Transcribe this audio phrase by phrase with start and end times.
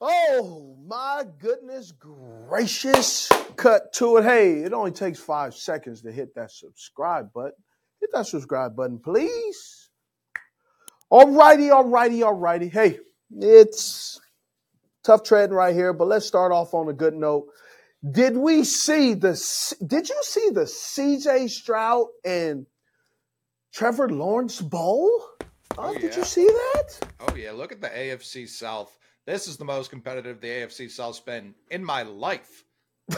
[0.00, 3.30] Oh my goodness gracious.
[3.56, 4.24] Cut to it.
[4.24, 7.52] Hey, it only takes five seconds to hit that subscribe button.
[8.00, 9.88] Hit that subscribe button, please.
[11.12, 12.70] Alrighty, alrighty, alrighty.
[12.72, 12.98] Hey,
[13.38, 14.20] it's
[15.04, 17.46] tough treading right here, but let's start off on a good note.
[18.10, 19.30] Did we see the
[19.86, 22.66] did you see the CJ Stroud and
[23.72, 25.10] Trevor Lawrence Bowl?
[25.78, 26.18] Oh, Did yeah.
[26.18, 27.08] you see that?
[27.20, 28.96] Oh yeah, look at the AFC South.
[29.26, 32.64] This is the most competitive the AFC South's been in my life.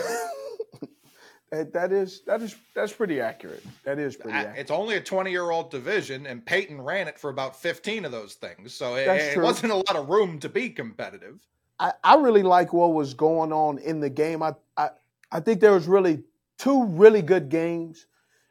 [1.50, 3.62] That, is that is that's pretty accurate.
[3.84, 4.58] That is pretty accurate.
[4.58, 8.10] It's only a 20 year old division, and Peyton ran it for about 15 of
[8.10, 8.74] those things.
[8.74, 11.38] So it, it wasn't a lot of room to be competitive.
[11.78, 14.42] I, I really like what was going on in the game.
[14.42, 14.90] I, I
[15.30, 16.24] I think there was really
[16.58, 18.06] two really good games,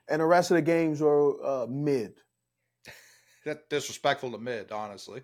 [0.08, 2.13] and the rest of the games were uh, mid.
[3.45, 5.21] That disrespectful to mid, honestly.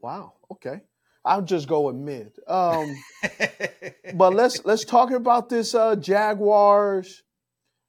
[0.00, 0.32] Wow.
[0.50, 0.80] Okay.
[1.24, 2.32] I'll just go with mid.
[2.46, 2.94] Um,
[4.14, 7.22] but let's let's talk about this uh, Jaguars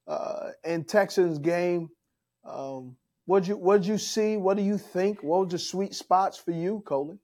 [0.08, 1.90] uh, and Texans game.
[2.46, 4.38] Um, what'd you what'd you see?
[4.38, 5.22] What do you think?
[5.24, 7.20] What were the sweet spots for you, Colin?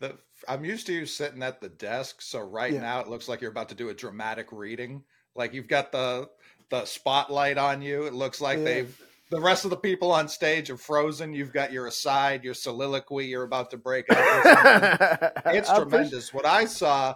[0.00, 0.16] the,
[0.48, 2.80] I'm used to you sitting at the desk, so right Yeah.
[2.80, 5.04] now it looks like you're about to do a dramatic reading.
[5.34, 6.28] Like you've got the
[6.70, 8.04] the spotlight on you.
[8.04, 8.64] It looks like Yeah.
[8.64, 11.32] they've the rest of the people on stage are frozen.
[11.32, 13.26] You've got your aside, your soliloquy.
[13.26, 15.32] You're about to break out.
[15.46, 16.34] It's tremendous.
[16.34, 17.14] What I saw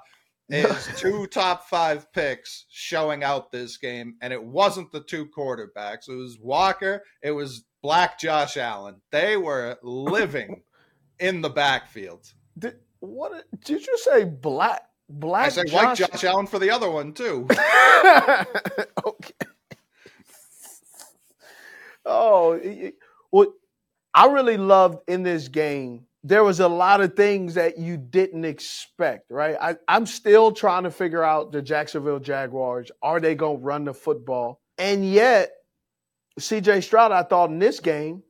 [0.49, 6.09] is two top five picks showing out this game, and it wasn't the two quarterbacks.
[6.09, 7.03] It was Walker.
[7.23, 9.03] It was Black Josh Allen.
[9.13, 10.63] They were living
[11.21, 12.33] in the backfield.
[12.59, 14.25] Did, what did you say?
[14.25, 15.47] Black black.
[15.47, 17.47] I said Josh- Josh Allen for the other one too.
[19.07, 19.35] okay.
[22.07, 22.95] Oh, it-
[24.17, 28.47] I really loved in this game, there was a lot of things that you didn't
[28.47, 29.57] expect, right?
[29.61, 32.91] I, I'm still trying to figure out the Jacksonville Jaguars.
[33.03, 34.63] Are they going to run the football?
[34.79, 35.51] And yet,
[36.41, 38.23] CJ Stroud, I thought in this game,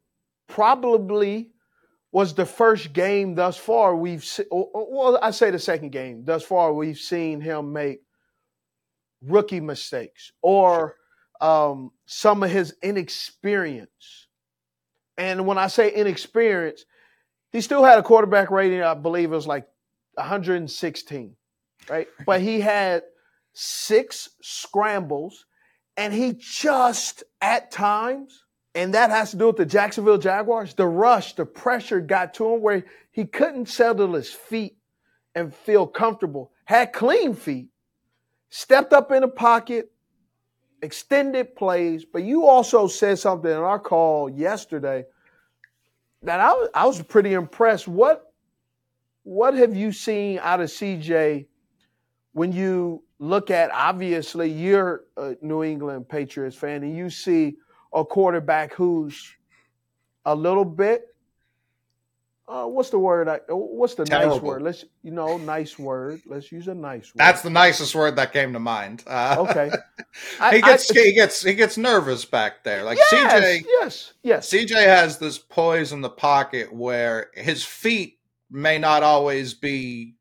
[0.48, 1.52] probably
[2.10, 6.42] was the first game thus far we've seen, well, I say the second game thus
[6.42, 8.00] far we've seen him make
[9.22, 10.96] rookie mistakes or
[11.40, 14.28] um, some of his inexperience.
[15.18, 16.84] And when I say inexperience,
[17.52, 19.66] he still had a quarterback rating, I believe it was like
[20.14, 21.36] 116,
[21.88, 22.08] right?
[22.26, 23.02] But he had
[23.52, 25.46] six scrambles
[25.96, 30.86] and he just at times, and that has to do with the Jacksonville Jaguars, the
[30.86, 34.76] rush, the pressure got to him where he couldn't settle his feet
[35.34, 36.52] and feel comfortable.
[36.66, 37.68] Had clean feet,
[38.50, 39.90] stepped up in the pocket,
[40.86, 45.04] extended plays, but you also said something in our call yesterday
[46.22, 47.88] that I was, I was pretty impressed.
[47.88, 48.32] What
[49.24, 51.46] what have you seen out of CJ
[52.32, 57.56] when you look at obviously you're a New England Patriots fan and you see
[57.92, 59.34] a quarterback who's
[60.24, 61.15] a little bit
[62.48, 63.28] uh, what's the word?
[63.28, 64.62] I, what's the nice word?
[64.62, 66.20] Let's you know, nice word.
[66.26, 67.16] Let's use a nice word.
[67.16, 69.02] That's the nicest word that came to mind.
[69.06, 69.70] Uh, okay.
[70.52, 72.84] he gets he gets he gets nervous back there.
[72.84, 74.50] Like yes, CJ yes, yes.
[74.50, 78.18] CJ has this poise in the pocket where his feet
[78.48, 80.14] may not always be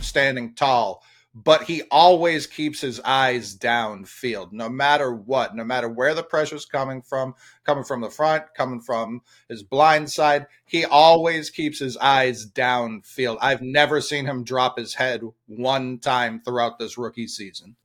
[0.00, 1.02] standing tall,
[1.34, 6.66] but he always keeps his eyes downfield, no matter what, no matter where the pressure's
[6.66, 7.34] coming from,
[7.64, 10.46] coming from the front, coming from his blind side.
[10.66, 13.38] He always keeps his eyes downfield.
[13.40, 17.76] I've never seen him drop his head one time throughout this rookie season.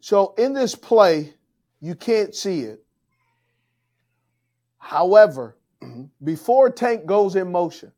[0.00, 1.32] So in this play,
[1.80, 2.84] you can't see it.
[4.76, 5.56] However,
[6.22, 7.92] before Tank goes in motion,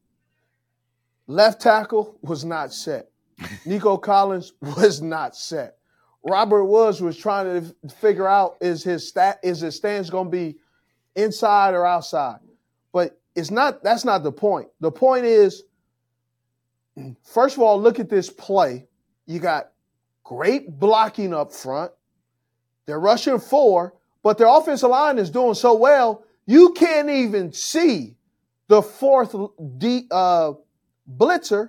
[1.27, 3.11] left tackle was not set.
[3.65, 5.77] Nico Collins was not set.
[6.25, 10.31] Robert Woods was trying to figure out is his stat is his stance going to
[10.31, 10.57] be
[11.15, 12.39] inside or outside.
[12.93, 14.69] But it's not that's not the point.
[14.81, 15.65] The point is
[17.25, 18.87] first of all, look at this play.
[19.27, 19.73] You got
[20.23, 21.93] great blocking up front.
[22.87, 28.17] They're rushing four, but their offensive line is doing so well, you can't even see
[28.69, 29.35] the fourth
[29.79, 30.53] D, uh,
[31.17, 31.69] blitzer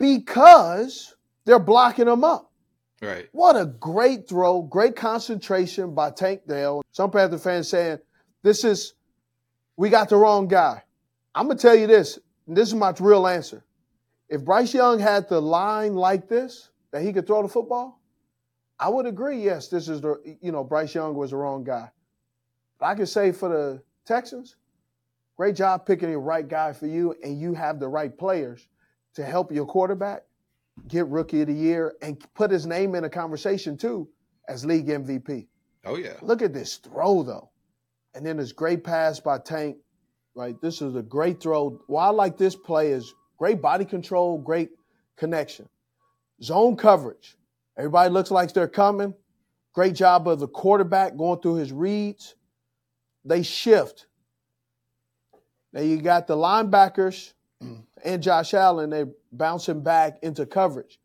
[0.00, 1.14] because
[1.44, 2.50] they're blocking him up.
[3.02, 3.28] Right.
[3.32, 6.82] What a great throw, great concentration by Tank Dell.
[6.90, 7.98] Some Panther fans saying
[8.42, 8.94] this is
[9.76, 10.82] we got the wrong guy.
[11.34, 12.18] I'm gonna tell you this.
[12.46, 13.64] and This is my real answer.
[14.28, 18.00] If Bryce Young had the line like this that he could throw the football,
[18.78, 19.42] I would agree.
[19.42, 21.90] Yes, this is the you know Bryce Young was the wrong guy.
[22.78, 24.56] But I can say for the Texans,
[25.36, 28.66] great job picking the right guy for you, and you have the right players
[29.20, 30.22] to help your quarterback
[30.88, 34.08] get Rookie of the Year and put his name in a conversation too
[34.48, 35.46] as league MVP.
[35.84, 36.14] Oh yeah.
[36.22, 37.50] Look at this throw though.
[38.14, 39.76] And then this great pass by Tank.
[40.34, 40.60] Right.
[40.60, 41.80] This is a great throw.
[41.86, 44.70] Why I like this play is great body control, great
[45.16, 45.68] connection.
[46.42, 47.36] Zone coverage.
[47.76, 49.14] Everybody looks like they're coming.
[49.74, 52.34] Great job of the quarterback going through his reads.
[53.24, 54.06] They shift.
[55.72, 57.34] Now you got the linebackers
[58.04, 60.98] and Josh Allen, they're bouncing back into coverage.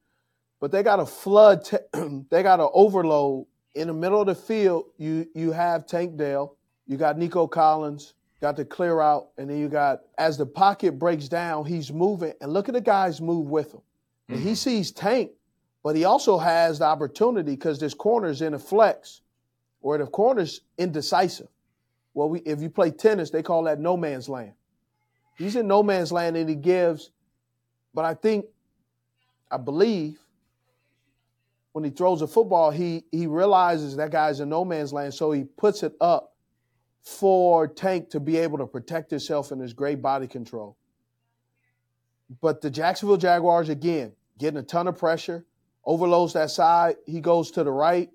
[0.59, 1.77] But they got a flood, t-
[2.29, 3.45] they got an overload
[3.75, 4.85] in the middle of the field.
[4.97, 6.57] You you have Tank Dell,
[6.87, 10.97] you got Nico Collins, got to clear out, and then you got as the pocket
[10.97, 13.81] breaks down, he's moving, and look at the guys move with him.
[14.27, 14.53] And he mm-hmm.
[14.55, 15.31] sees Tank,
[15.83, 19.21] but he also has the opportunity because this corner's in a flex,
[19.81, 21.47] or the corner's indecisive.
[22.15, 24.53] Well, we, if you play tennis, they call that no man's land.
[25.37, 27.11] He's in no man's land and he gives,
[27.93, 28.45] but I think,
[29.51, 30.19] I believe,
[31.73, 35.31] when he throws a football, he he realizes that guy's in no man's land, so
[35.31, 36.33] he puts it up
[37.01, 40.77] for Tank to be able to protect himself in his great body control.
[42.41, 45.45] But the Jacksonville Jaguars, again, getting a ton of pressure,
[45.83, 46.95] overloads that side.
[47.05, 48.09] He goes to the right,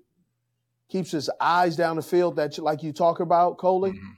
[0.89, 3.91] keeps his eyes down the field, that like you talk about, Coley.
[3.91, 4.17] Mhm.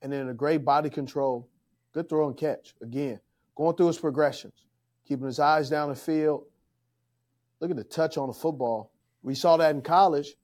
[0.00, 1.48] And then a great body control,
[1.92, 2.74] good throw and catch.
[2.82, 3.20] Again,
[3.54, 4.66] going through his progressions,
[5.06, 6.44] keeping his eyes down the field.
[7.60, 8.90] Look at the touch on the football.
[9.22, 10.34] We saw that in college,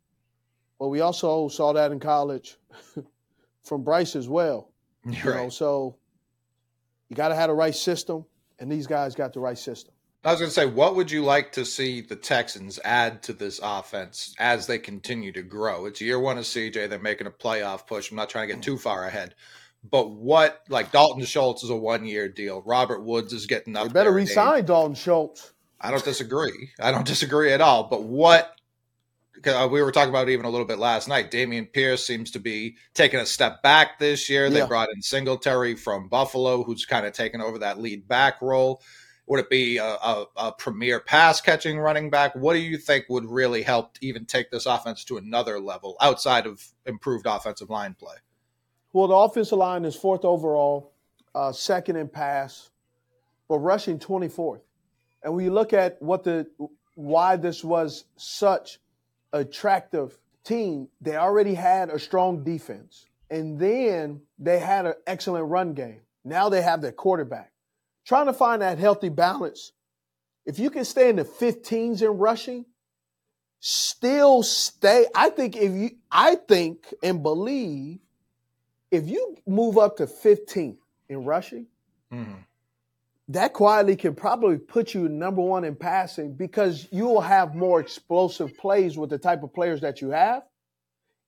[0.79, 2.57] but we also saw that in college
[3.65, 4.71] from Bryce as well.
[5.05, 5.53] You know, right.
[5.53, 5.97] so
[7.09, 8.27] you got to have the right system,
[8.59, 9.95] and these guys got the right system.
[10.25, 13.33] I was going to say, what would you like to see the Texans add to
[13.33, 15.87] this offense as they continue to grow?
[15.87, 16.91] It's year one of CJ.
[16.91, 18.11] They're making a playoff push.
[18.11, 19.35] I'm not trying to get too far ahead.
[19.83, 22.63] But what, like Dalton Schultz is a one year deal.
[22.67, 24.29] Robert Woods is getting up They better there in age.
[24.31, 25.53] resign Dalton Schultz.
[25.81, 26.71] I don't disagree.
[26.81, 27.85] I don't disagree at all.
[27.85, 28.55] But what,
[29.35, 32.05] because uh, we were talking about it even a little bit last night, Dameon Pierce
[32.05, 34.51] seems to be taking a step back this year.
[34.51, 34.67] They Yeah.
[34.67, 38.83] brought in Singletary from Buffalo, who's kind of taken over that lead back role.
[39.29, 42.35] Would it be a, a, a premier pass catching running back?
[42.35, 46.47] What do you think would really help even take this offense to another level outside
[46.47, 48.17] of improved offensive line play?
[48.99, 50.91] Well, the offensive line is fourth overall,
[51.33, 52.69] uh, second in pass,
[53.49, 54.63] but rushing 24th.
[55.23, 56.49] And when you look at what the
[56.97, 58.81] why this was such
[59.33, 65.75] attractive team, they already had a strong defense, and then they had an excellent run
[65.75, 66.01] game.
[66.25, 67.53] Now they have their quarterback.
[68.05, 69.71] Trying to find that healthy balance.
[70.45, 72.65] If you can stay in the 15s in rushing,
[73.61, 75.07] still stay.
[75.15, 78.01] I think if you, I think and believe
[78.91, 81.67] if you move up to 15th in rushing,
[82.13, 82.45] Mhm.
[83.29, 87.81] that quietly can probably put you number one in passing because you will have more
[87.81, 90.43] explosive plays with the type of players that you have.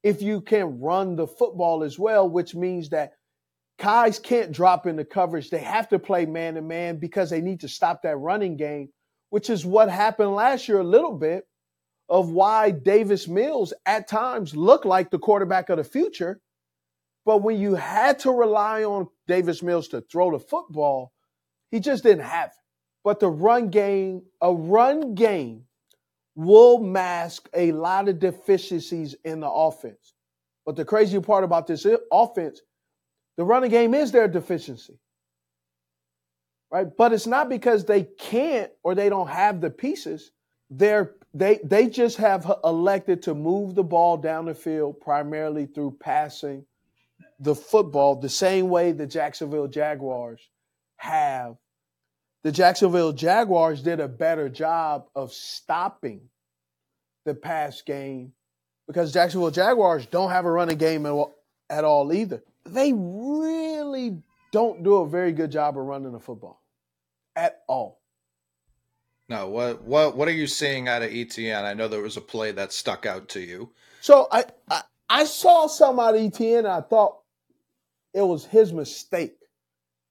[0.02, 3.12] If you can run the football as well, which means that
[3.78, 5.50] guys can't drop into coverage.
[5.50, 8.92] They have to play man to man because they need to stop that running game,
[9.30, 11.46] which is what happened last year a little bit
[12.08, 16.40] of why Davis Mills at times looked like the quarterback of the future.
[17.24, 21.12] But when you had to rely on Davis Mills to throw the football,
[21.70, 22.54] he just didn't have it.
[23.04, 25.64] But the run game, a run game
[26.34, 30.14] will mask a lot of deficiencies in the offense.
[30.64, 32.60] But the crazy part about this offense,
[33.36, 34.98] the running game is their deficiency.
[36.70, 36.86] Right?
[36.96, 40.30] But it's not because they can't or they don't have the pieces.
[40.70, 45.96] They're they they just have elected to move the ball down the field primarily through
[46.00, 46.64] passing
[47.40, 50.40] the football the same way the Jacksonville Jaguars
[50.96, 51.56] have.
[52.42, 56.20] The Jacksonville Jaguars did a better job of stopping
[57.24, 58.32] the pass game
[58.86, 62.42] because Jacksonville Jaguars don't have a running game at all, either.
[62.64, 66.60] They really don't do a very good job of running the football
[67.36, 68.00] at all.
[69.28, 71.62] No, what what what are you seeing out of ETN?
[71.62, 73.70] I know there was a play that stuck out to you.
[74.00, 77.19] So I I, I saw some out of ETN and I thought
[78.14, 79.36] it was his mistake.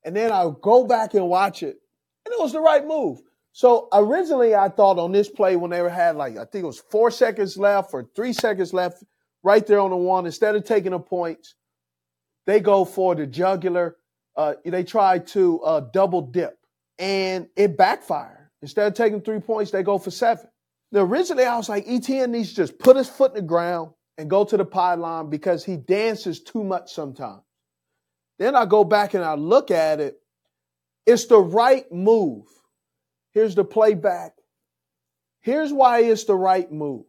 [0.05, 1.77] And then I go back and watch it,
[2.25, 3.19] and it was the right move.
[3.51, 6.79] So originally, I thought on this play when they had like I think it was
[6.79, 9.03] four seconds left or three seconds left,
[9.43, 10.25] right there on the one.
[10.25, 11.55] Instead of taking the points,
[12.45, 13.97] they go for the jugular.
[14.35, 16.57] Uh, they try to uh, double dip,
[16.97, 18.49] and it backfired.
[18.61, 20.45] Instead of taking three points, they go for seven.
[20.91, 23.91] Now, originally, I was like, ETN needs to just put his foot in the ground
[24.17, 27.41] and go to the pylon because he dances too much sometimes.
[28.39, 30.19] Then I go back and I look at it.
[31.05, 32.45] It's the right move.
[33.31, 34.33] Here's the playback.
[35.41, 37.05] Here's why it's the right move.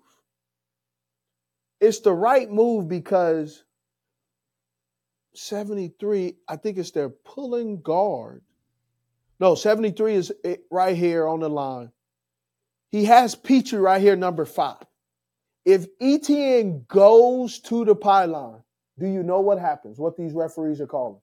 [1.81, 3.65] It's the right move because
[5.35, 8.43] 73, I think it's their pulling guard.
[9.39, 10.33] No, 73 is
[10.71, 11.93] right here on the line.
[12.91, 14.85] He has Pitre right here, number five.
[15.65, 18.63] If ETN goes to the pylon,
[19.01, 19.99] do you know what happens?
[19.99, 21.21] What these referees are calling?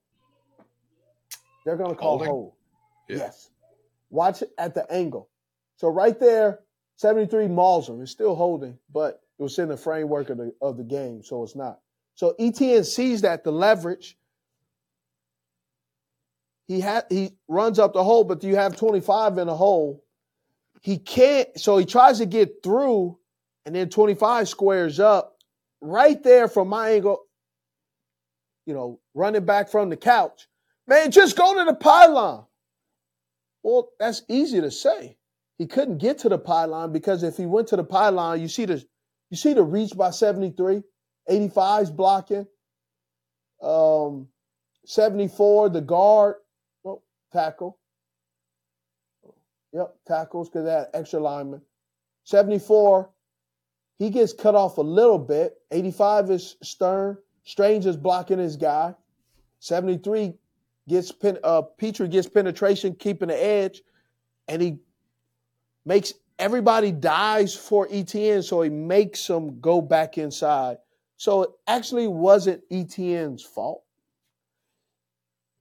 [1.63, 2.27] They're going to call Holding?
[2.27, 2.53] hold.
[3.07, 3.17] Yeah.
[3.17, 3.50] Yes.
[4.10, 5.29] Watch it at the angle.
[5.75, 6.62] So right there,
[6.96, 8.01] 73 mauls him.
[8.01, 11.43] It's still holding, but it was in the framework of the of the game, so
[11.43, 11.79] it's not.
[12.15, 14.17] So ETN sees that the leverage.
[16.67, 20.03] He had he runs up the hole, but you have 25 in the hole.
[20.81, 23.19] He can't, so he tries to get through,
[23.65, 25.38] and then 25 squares up
[25.81, 27.26] right there from my angle,
[28.67, 30.47] you know, running back from the couch.
[30.88, 32.45] Man, just go to the pylon.
[33.63, 35.17] Well, that's easy to say.
[35.57, 38.65] He couldn't get to the pylon because if he went to the pylon, you see
[38.65, 38.86] the
[39.29, 40.83] you see the reach by 73,
[41.29, 42.45] 85's blocking.
[43.62, 44.27] Um
[44.86, 46.36] 74, the guard,
[46.83, 47.79] well, tackle.
[49.74, 51.62] Yep, tackles because that extra lineman.
[52.24, 53.09] 74,
[54.00, 55.55] he gets cut off a little bit.
[55.71, 57.17] 85 is Stern.
[57.48, 58.94] Strange is blocking his guy.
[59.60, 60.34] 73
[60.89, 63.84] gets pen, uh, Pitre gets penetration, keeping the edge,
[64.50, 64.80] and he
[65.86, 70.75] makes everybody dies for ETN, so he makes them go back inside.
[71.16, 73.84] So it actually wasn't ETN's fault.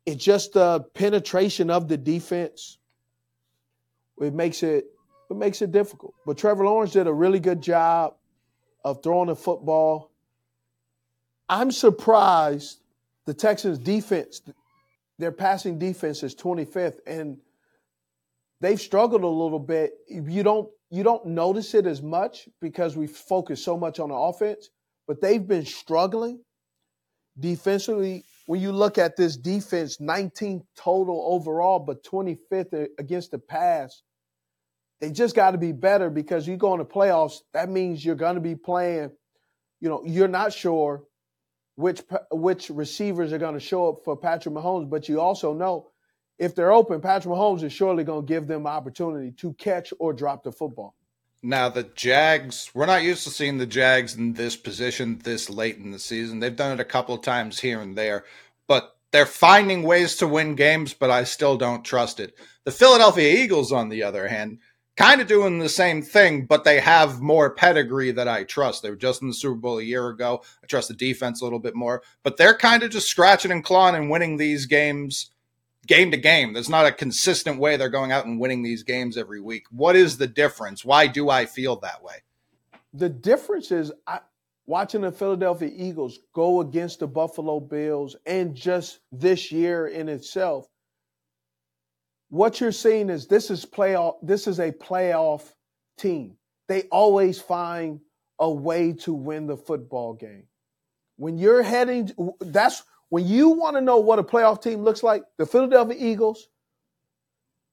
[0.07, 2.78] It's just the penetration of the defense.
[4.21, 4.87] It makes it
[5.31, 6.14] it makes it difficult.
[6.26, 8.16] But Trevor Lawrence did a really good job
[8.85, 10.11] of throwing the football.
[11.49, 12.81] I'm surprised
[13.26, 14.43] the Texans defense,
[15.19, 17.38] their passing defense is 25th, and
[18.61, 19.93] they've struggled a little bit.
[20.09, 24.15] You don't you don't notice it as much because we focus so much on the
[24.15, 24.71] offense,
[25.09, 26.41] but they've been struggling
[27.38, 28.25] defensively.
[28.47, 34.03] When you look at this defense, 19th total overall, but 25th against the pass,
[35.00, 37.38] they just got to be better because you go in the playoffs.
[37.53, 39.11] That means you're going to be playing.
[39.81, 41.03] You know, you're not sure
[41.76, 45.90] which which receivers are going to show up for Patrick Mahomes, but you also know
[46.38, 50.12] if they're open, Patrick Mahomes is surely going to give them opportunity to catch or
[50.12, 50.95] drop the football.
[51.42, 55.76] Now the Jags, we're not used to seeing the Jags in this position this late
[55.76, 56.40] in the season.
[56.40, 58.25] They've done it a couple of times here and there,
[58.66, 62.35] but they're finding ways to win games, but I still don't trust it.
[62.64, 64.59] The Philadelphia Eagles, on the other hand,
[64.97, 68.83] kind of doing the same thing, but they have more pedigree that I trust.
[68.83, 70.43] They were just in the Super Bowl a year ago.
[70.62, 73.62] I trust the defense a little bit more, but they're kind of just scratching and
[73.62, 75.31] clawing and winning these games
[75.87, 76.53] game to game.
[76.53, 79.67] There's not a consistent way they're going out and winning these games every week.
[79.71, 80.85] What is the difference?
[80.85, 82.17] Why do I feel that way?
[82.93, 84.21] The difference is I,
[84.67, 90.69] watching the Philadelphia Eagles go against the Buffalo Bills and just this year in itself.
[92.28, 94.16] What you're seeing is this is playoff.
[94.23, 95.52] This is a playoff
[95.97, 96.37] team.
[96.68, 98.00] They always find
[98.38, 100.45] a way to win the football game.
[101.16, 105.23] When you're heading, that's when you want to know what a playoff team looks like,
[105.38, 106.49] the Philadelphia Eagles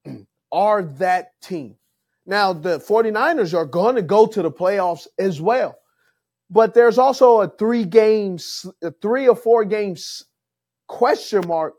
[0.52, 1.76] are that team.
[2.26, 5.76] Now, the 49ers are going to go to the playoffs as well.
[6.50, 10.24] But there's also a three games, a three or four games
[10.88, 11.74] question mark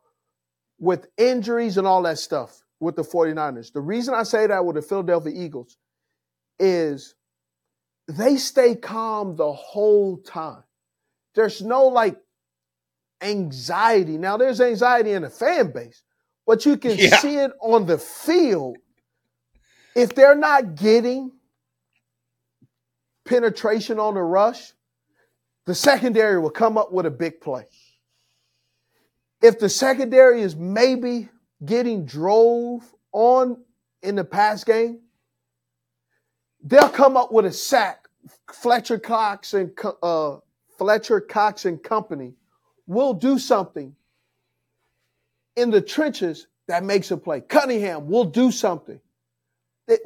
[0.81, 3.73] with injuries and all that stuff with the 49ers.
[3.73, 5.77] The reason I say that with the Philadelphia Eagles
[6.59, 7.15] is
[8.09, 10.63] they stay calm the whole time.
[11.35, 12.17] There's no like
[13.21, 14.19] anxiety.
[14.19, 16.03] Now, there's anxiety in the fan base,
[16.47, 17.17] but you can Yeah.
[17.19, 18.77] see it on the field.
[19.95, 21.33] If they're not getting
[23.25, 24.73] penetration on the rush,
[25.67, 27.67] the secondary will come up with a big play.
[29.41, 31.31] If the secondary is maybe
[31.65, 33.63] getting drove on
[34.03, 35.01] in the pass game,
[36.63, 38.09] they'll come up with a sack.
[38.53, 39.71] Fletcher Cox and
[40.03, 40.39] uh,
[40.79, 42.35] Fletcher Cox and company
[42.87, 43.95] will do something
[45.57, 47.41] in the trenches that makes a play.
[47.41, 49.01] Cunningham will do something.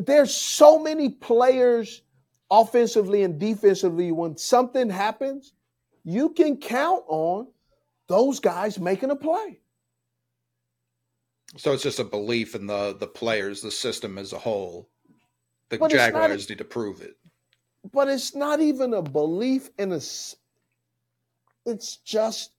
[0.01, 2.03] There's so many players
[2.51, 5.53] offensively and defensively when something happens,
[6.05, 7.49] you can count on
[8.09, 9.61] those guys making a play.
[11.57, 14.89] So it's just a belief in the the players, the system as a whole.
[15.71, 17.17] The But Jaguars need to prove it.
[17.93, 20.01] But it's not even a belief in a.
[21.67, 22.53] it's just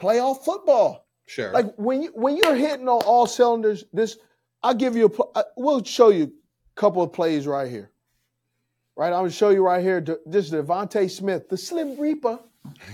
[0.00, 1.06] playoff football.
[1.26, 1.52] Sure.
[1.52, 4.16] Like when you when you're hitting on all cylinders, this
[4.62, 7.90] I'll give you a we'll show you a couple of plays right here.
[8.96, 10.00] Right, I'm gonna show you right here.
[10.24, 12.38] This is DeVonta Smith, the Slim Reaper.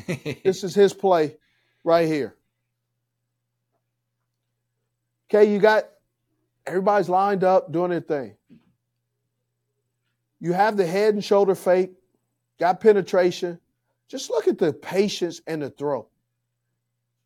[0.44, 1.36] This is his play
[1.84, 2.36] right here.
[5.34, 5.88] Okay, you got
[6.66, 8.34] everybody's lined up doing their thing.
[10.40, 11.92] You have the head and shoulder fake,
[12.60, 13.58] got penetration.
[14.08, 16.06] Just look at the patience and the throw.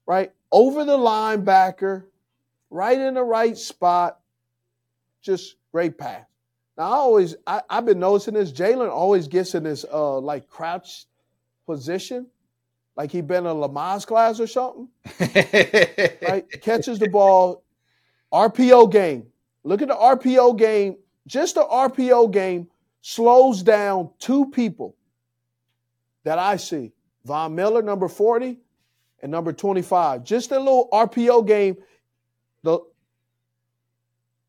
[0.06, 0.30] Right?
[0.52, 2.04] Over the linebacker,
[2.70, 4.20] right in the right spot.
[5.20, 6.24] Just great pass.
[6.78, 8.52] Now I always I, I've been noticing this.
[8.52, 11.06] Jalen always gets in this uh like crouch
[11.66, 12.28] position,
[12.94, 14.88] like he been in a Lamaze class or something
[16.28, 16.44] right?
[16.62, 17.64] Catches the ball,
[18.36, 19.26] RPO game.
[19.64, 20.96] Look at the RPO game.
[21.26, 22.68] Just the RPO game
[23.00, 24.94] slows down two people
[26.24, 26.92] that I see
[27.24, 28.58] Von Miller, number 40,
[29.22, 30.22] and number 25.
[30.22, 31.76] Just a little RPO game.
[32.62, 32.80] The,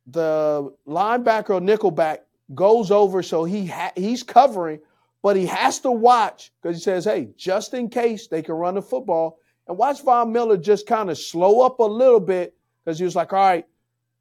[0.08, 2.20] the linebacker or nickelback
[2.54, 4.80] goes over, so he ha- he's covering,
[5.22, 8.76] but he has to watch because he says, hey, just in case they can run
[8.76, 9.40] the football.
[9.68, 12.54] And watch Von Miller just kind of slow up a little bit
[12.84, 13.66] because he was like, all right,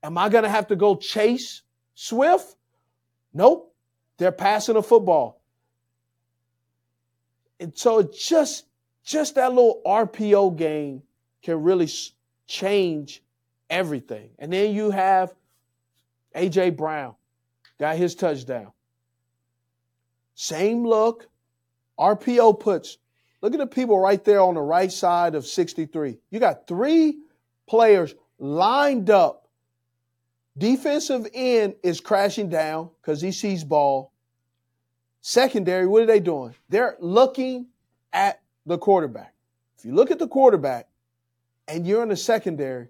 [0.06, 1.62] am I going to have to go chase
[1.94, 2.56] Swift?
[3.34, 3.75] Nope.
[4.18, 5.40] They're passing the football.
[7.60, 8.64] And so just
[9.04, 11.02] just that little RPO game
[11.42, 11.88] can really
[12.46, 13.22] change
[13.70, 14.30] everything.
[14.38, 15.34] And then you have
[16.34, 17.14] AJ Brown
[17.78, 18.72] got his touchdown.
[20.34, 21.28] Same look.
[21.98, 22.98] RPO puts
[23.42, 26.18] Look at the people right there on the right side of 63.
[26.31, 27.18] You got three
[27.68, 29.45] players lined up.
[30.59, 34.12] Defensive end is crashing down because he sees ball.
[35.21, 36.55] Secondary, what are they doing?
[36.69, 37.66] They're looking
[38.12, 39.35] at the quarterback.
[39.79, 40.88] If you look at the quarterback
[41.69, 42.88] and you're in the secondary,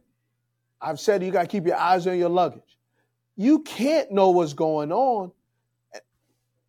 [0.81, 2.79] I've said you got to keep your eyes on your luggage.
[3.37, 5.33] You can't know what's going on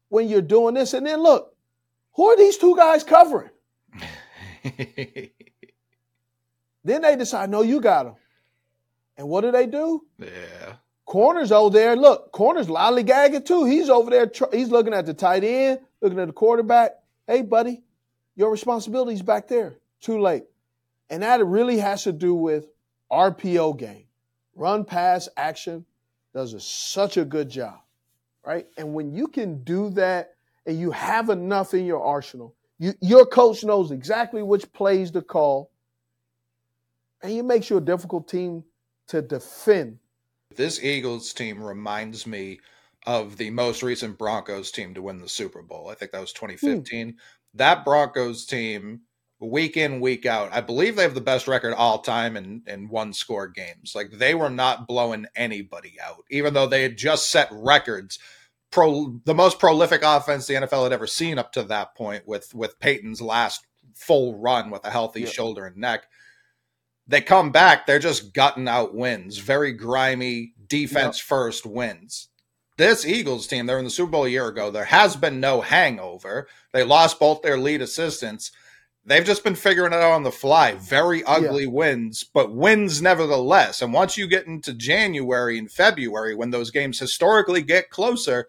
[0.10, 0.94] when you're doing this.
[0.94, 1.56] And then look,
[2.14, 3.52] who are these two guys covering?
[6.88, 8.16] Then they decide, no, you got him.
[9.18, 10.06] And what do they do?
[10.18, 10.76] yeah.
[11.08, 11.96] Corners over there.
[11.96, 13.64] Look, corners lollygagging too.
[13.64, 14.28] He's over there.
[14.28, 16.96] tr- He's looking at the tight end, looking at the quarterback.
[17.26, 17.82] Hey, buddy,
[18.36, 19.80] your responsibility's back there.
[20.02, 20.44] Too late.
[21.10, 22.68] And that really has to do with
[23.10, 24.04] RPO game.
[24.54, 25.86] Run, pass, action
[26.34, 27.80] does a, such a good job,
[28.46, 28.68] right?
[28.78, 33.26] And when you can do that and you have enough in your arsenal, you, your
[33.26, 35.72] coach knows exactly which plays to call,
[37.24, 38.66] and you a difficult team
[39.08, 40.00] to defend.
[40.58, 42.60] This Eagles team reminds me
[43.06, 45.90] of the most recent Broncos team to win the Super Bowl.
[45.90, 46.48] I think that was hmm.
[46.48, 47.18] 2015.
[47.54, 49.02] That Broncos team,
[49.40, 52.90] week in, week out, I believe they have the best record all time in, in
[52.90, 53.94] one score games.
[53.96, 58.20] Like they were not blowing anybody out, even though they had just set records.
[58.70, 62.54] Pro, the most prolific offense the NFL had ever seen up to that point with
[62.54, 63.66] with Peyton's last
[63.96, 65.30] full run with a healthy Yeah.
[65.30, 66.04] shoulder and neck
[67.08, 69.38] they come back, they're just gutting out wins.
[69.38, 72.28] Very grimy, defense first wins.
[72.78, 74.70] This Eagles team, they're in the Super Bowl a year ago.
[74.70, 76.48] There has been no hangover.
[76.74, 78.52] They lost both their lead assistants.
[79.04, 80.74] They've just been figuring it out on the fly.
[80.74, 83.82] Very ugly wins, but wins nevertheless.
[83.82, 88.48] And once you get into January and February, when those games historically get closer,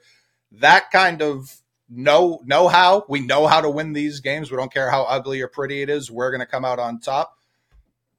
[0.50, 4.50] that kind of know know how we know how to win these games.
[4.50, 6.10] We don't care how ugly or pretty it is.
[6.10, 7.37] We're going to come out on top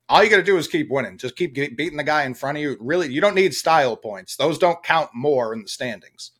[0.10, 1.18] all you got to do is keep winning.
[1.18, 2.76] Just keep ge- beating the guy in front of you.
[2.80, 4.36] Really, you don't need style points.
[4.36, 6.32] Those don't count more in the standings.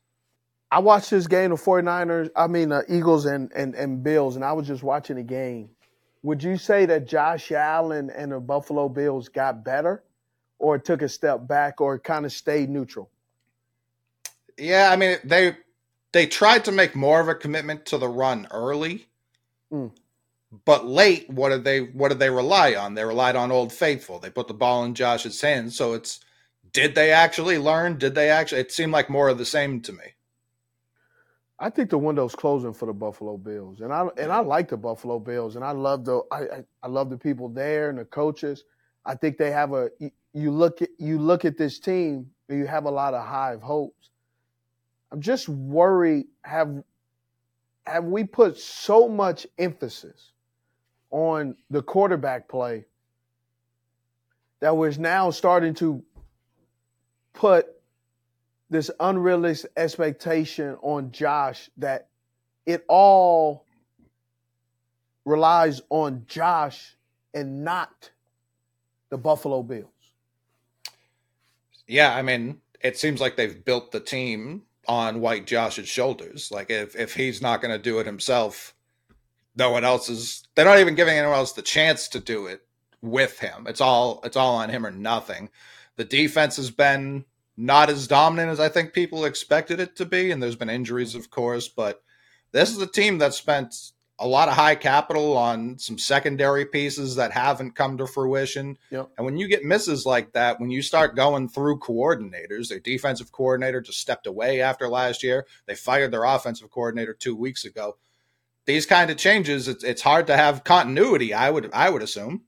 [0.72, 4.44] I watched this game, the 49ers, I mean, uh, Eagles and, and, and Bills, and
[4.44, 5.70] I was just watching the game.
[6.22, 10.04] Would you say that Josh Allen and the Buffalo Bills got better
[10.58, 13.10] or took a step back or kind of stayed neutral?
[14.58, 15.56] Yeah, I mean they
[16.12, 19.06] they tried to make more of a commitment to the run early,
[19.72, 19.92] Mm.
[20.64, 21.28] But late.
[21.30, 22.94] What did they What did they rely on?
[22.94, 24.18] They relied on Old Faithful.
[24.18, 25.76] They put the ball in Josh's hands.
[25.76, 26.20] So it's
[26.72, 27.98] did they actually learn?
[27.98, 28.60] Did they actually?
[28.62, 30.14] It seemed like more of the same to me.
[31.58, 34.76] I think the window's closing for the Buffalo Bills, and I and I like the
[34.76, 38.64] Buffalo Bills, and I love the I I, love the people there and the coaches.
[39.04, 42.58] I think they have a you- you look at you look at this team, and
[42.58, 44.10] you have a lot of high hopes.
[45.12, 46.82] I'm just worried have
[47.86, 50.32] have we put so much emphasis
[51.10, 52.84] on the quarterback play
[54.60, 56.02] that we're now starting to
[57.32, 57.66] put
[58.68, 62.08] this unrealistic expectation on Josh that
[62.66, 63.64] it all
[65.24, 66.96] relies on Josh
[67.34, 68.10] and not
[69.08, 69.88] the Buffalo Bills.
[71.86, 76.50] Yeah, I mean, it seems like they've built the team on White Josh's shoulders.
[76.50, 78.74] Like if if he's not going to do it himself,
[79.56, 80.46] no one else is.
[80.54, 82.62] They're not even giving anyone else the chance to do it
[83.02, 83.66] with him.
[83.66, 85.50] It's all it's all on him or nothing.
[85.96, 87.24] The defense has been
[87.56, 91.14] not as dominant as I think people expected it to be, and there's been injuries,
[91.14, 92.02] of course, but
[92.52, 93.74] this is a team that spent
[94.18, 98.76] a lot of high capital on some secondary pieces that haven't come to fruition.
[98.90, 99.10] Yep.
[99.16, 103.32] And when you get misses like that, when you start going through coordinators, their defensive
[103.32, 105.46] coordinator just stepped away after last year.
[105.66, 107.96] They fired their offensive coordinator two weeks ago.
[108.70, 111.34] These kind of changes, it's, it's hard to have continuity.
[111.34, 112.42] I would I would assume.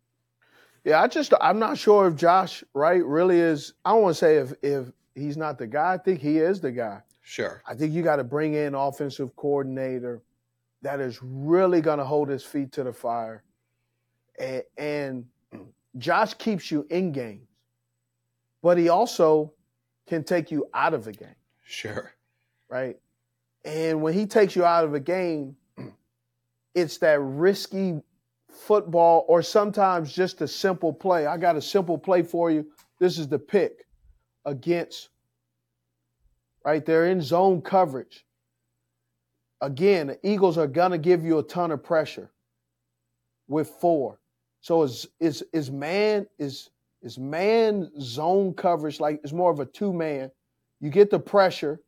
[0.84, 3.72] Yeah, I just I'm not sure if Josh Wright really is.
[3.84, 5.94] I don't want to say if if he's not the guy.
[5.94, 7.00] I think he is the guy.
[7.22, 7.60] Sure.
[7.66, 10.22] I think you got to bring in offensive coordinator
[10.82, 13.42] that is really going to hold his feet to the fire.
[14.38, 15.26] And, and
[15.98, 17.46] Josh keeps you in games,
[18.62, 19.52] but he also
[20.06, 22.12] can take you out of a game, Sure.
[22.68, 22.98] right?
[23.64, 25.54] And when he takes you out of a game,
[26.74, 28.00] it's that risky
[28.50, 31.26] football or sometimes just a simple play.
[31.26, 32.66] I got a simple play for you.
[32.98, 33.86] This is the pick
[34.44, 35.08] against,
[36.64, 36.84] right?
[36.84, 38.24] They're in zone coverage
[39.62, 42.30] again, the Eagles are gonna give you a ton of pressure
[43.48, 44.18] with four.
[44.60, 49.66] So is is is man is is man zone coverage like it's more of a
[49.66, 50.30] two man.
[50.80, 51.80] You get the pressure.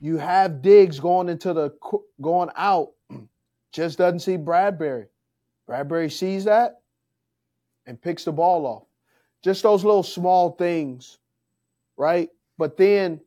[0.00, 1.72] You have digs going into the
[2.20, 2.90] going out.
[3.72, 5.06] Just doesn't see Bradbury.
[5.66, 6.80] Bradbury sees that
[7.86, 8.84] and picks the ball off.
[9.42, 11.18] Just those little small things,
[11.96, 12.30] right?
[12.56, 13.20] But then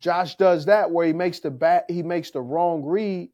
[0.00, 3.30] Josh does that where he makes the bat he makes the wrong read,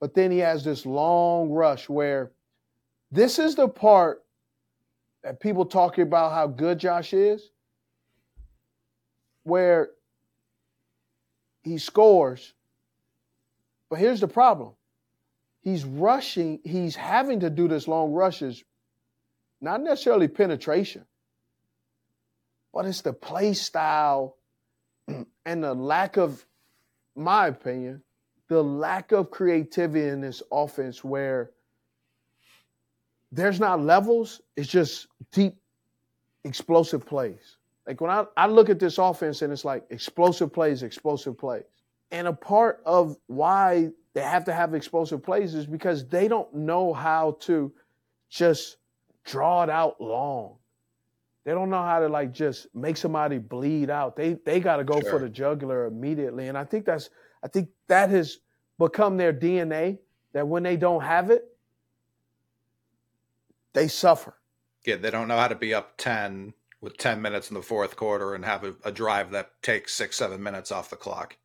[0.00, 2.32] but then he has this long rush where
[3.12, 4.24] this is the part
[5.22, 7.50] that people talking about how good Josh is,
[9.44, 9.90] where
[11.62, 12.54] he scores.
[13.90, 14.72] But here's the problem.
[15.60, 18.64] He's rushing, he's having to do this long rushes,
[19.60, 21.04] not necessarily penetration,
[22.72, 24.38] but it's the play style
[25.44, 26.46] and the lack of,
[27.14, 28.02] my opinion,
[28.48, 31.50] the lack of creativity in this offense where
[33.32, 35.56] there's not levels, it's just deep,
[36.44, 37.56] explosive plays.
[37.86, 41.64] Like when I, I look at this offense and it's like explosive plays, explosive plays.
[42.10, 46.52] And a part of why they have to have explosive plays is because they don't
[46.54, 47.72] know how to
[48.28, 48.78] just
[49.24, 50.56] draw it out long.
[51.44, 54.16] They don't know how to like just make somebody bleed out.
[54.16, 55.10] They they got to go Sure.
[55.10, 56.48] for the jugular immediately.
[56.48, 57.10] And I think that's
[57.42, 58.38] I think that has
[58.78, 59.98] become their DNA
[60.32, 61.44] that when they don't have it,
[63.72, 64.34] they suffer.
[64.84, 67.96] Yeah, they don't know how to be up 10 with 10 minutes in the fourth
[67.96, 71.36] quarter and have a, a drive that takes six, seven minutes off the clock.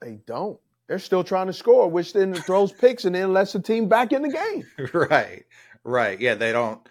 [0.00, 0.58] They don't.
[0.86, 4.12] They're still trying to score, which then throws picks and then lets the team back
[4.12, 4.64] in the game.
[4.92, 5.44] right.
[5.82, 6.20] Right.
[6.20, 6.86] Yeah, they don't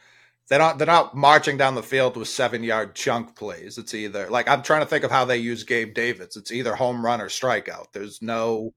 [0.49, 3.77] they don't they're not marching down the field with seven yard chunk plays.
[3.77, 6.35] It's either like I'm trying to think of how they use Gabe Davis.
[6.35, 7.93] It's either home run or strikeout.
[7.93, 8.73] There's no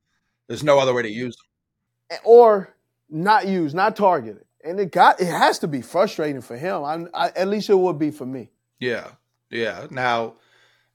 [0.48, 2.18] there's no other way to use them.
[2.24, 2.74] Or
[3.10, 4.44] not used, not targeted.
[4.64, 6.84] And it got it has to be frustrating for him.
[6.84, 8.50] I, I, at least it would be for me.
[8.80, 9.08] Yeah.
[9.50, 9.86] Yeah.
[9.90, 10.34] Now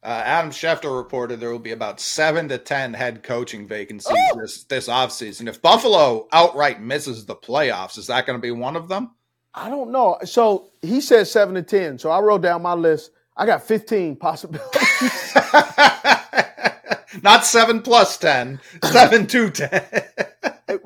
[0.04, 4.64] uh, Adam Schefter reported there will be about seven to ten head coaching vacancies this
[4.64, 5.48] this offseason.
[5.48, 9.12] If Buffalo outright misses the playoffs, is that going to be one of them?
[9.54, 10.18] I don't know.
[10.24, 12.00] So he said seven to ten.
[12.00, 13.12] So I wrote down my list.
[13.38, 15.34] I got 15 possibilities.
[17.24, 19.84] Not seven plus ten, seven to ten.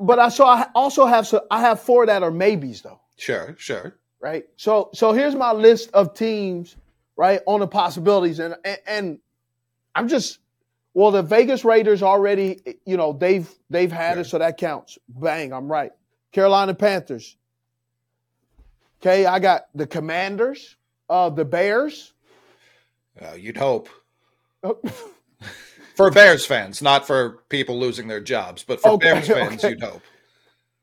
[0.00, 3.00] but I so I also have so I have four that are maybes though.
[3.16, 3.96] sure, sure.
[4.20, 4.44] right?
[4.56, 6.76] So so here's my list of teams,
[7.16, 9.18] right, on the possibilities, and and, and
[9.94, 10.38] I'm just
[10.96, 14.98] well, the Vegas Raiders already, you know, they've they've had it, so that counts.
[15.08, 15.92] Bang, I'm right.
[16.32, 17.36] Carolina Panthers.
[19.02, 20.76] Okay, I got the Commanders,
[21.10, 22.14] uh, the Bears.
[23.20, 23.90] Uh, you'd hope
[25.96, 29.74] for Bears fans, not for people losing their jobs, but for Okay, Bears fans, okay.
[29.74, 30.02] you'd hope.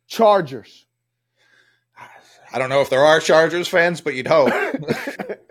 [0.08, 0.86] Chargers.
[2.54, 4.54] I don't know if there are Chargers fans, but you'd hope.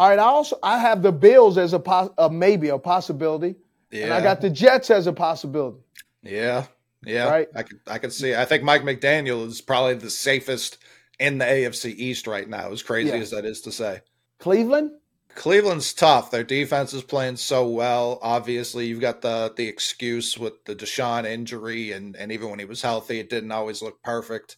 [0.00, 2.78] All right, I also I have the Bills as a, pos- a uh, maybe a
[2.78, 3.56] possibility,
[3.90, 4.04] Yeah.
[4.04, 5.76] and I got the Jets as a possibility.
[6.22, 6.64] Yeah,
[7.04, 7.28] yeah.
[7.28, 7.48] Right.
[7.54, 8.34] I could I could see.
[8.34, 10.78] I think Mike McDaniel is probably the safest
[11.18, 12.72] in the AFC East right now.
[12.72, 13.16] As crazy Yeah.
[13.16, 14.00] as that is to say.
[14.38, 14.92] Cleveland,
[15.34, 16.30] Cleveland's tough.
[16.30, 18.18] Their defense is playing so well.
[18.22, 22.64] Obviously, you've got the the excuse with the Deshaun injury, and and even when he
[22.64, 24.56] was healthy, it didn't always look perfect.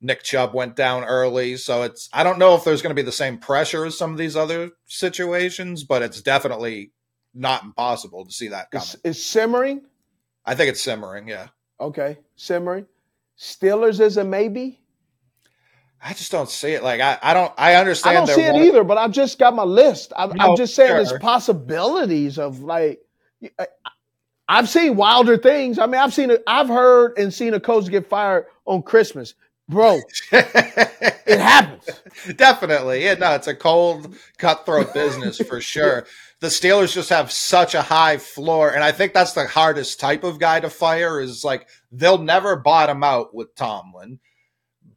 [0.00, 3.04] Nick Chubb went down early, so it's I don't know if there's going to be
[3.04, 6.92] the same pressure as some of these other situations, but it's definitely
[7.34, 8.86] not impossible to see that coming.
[9.04, 9.82] is, simmering.
[10.44, 11.28] I think it's simmering.
[11.28, 11.48] Yeah.
[11.80, 12.86] Okay, simmering.
[13.38, 14.80] Steelers is a maybe.
[16.02, 16.82] I just don't see it.
[16.82, 18.16] Like I, I don't I understand.
[18.16, 20.12] I don't see it either, but I've just got my list.
[20.16, 20.96] I'm, No, I'm just saying sure.
[21.04, 23.00] there's possibilities of like.
[23.58, 23.66] I-
[24.48, 25.76] I've seen wilder things.
[25.76, 29.34] I mean, I've seen, I've heard and seen a coach get fired on Christmas,
[29.68, 30.00] bro.
[31.26, 32.00] It happens.
[32.36, 33.04] Definitely.
[33.04, 36.06] Yeah, no, it's a cold, cutthroat business for sure.
[36.40, 40.22] The Steelers just have such a high floor, and I think that's the hardest type
[40.22, 44.20] of guy to fire is like they'll never bottom out with Tomlin.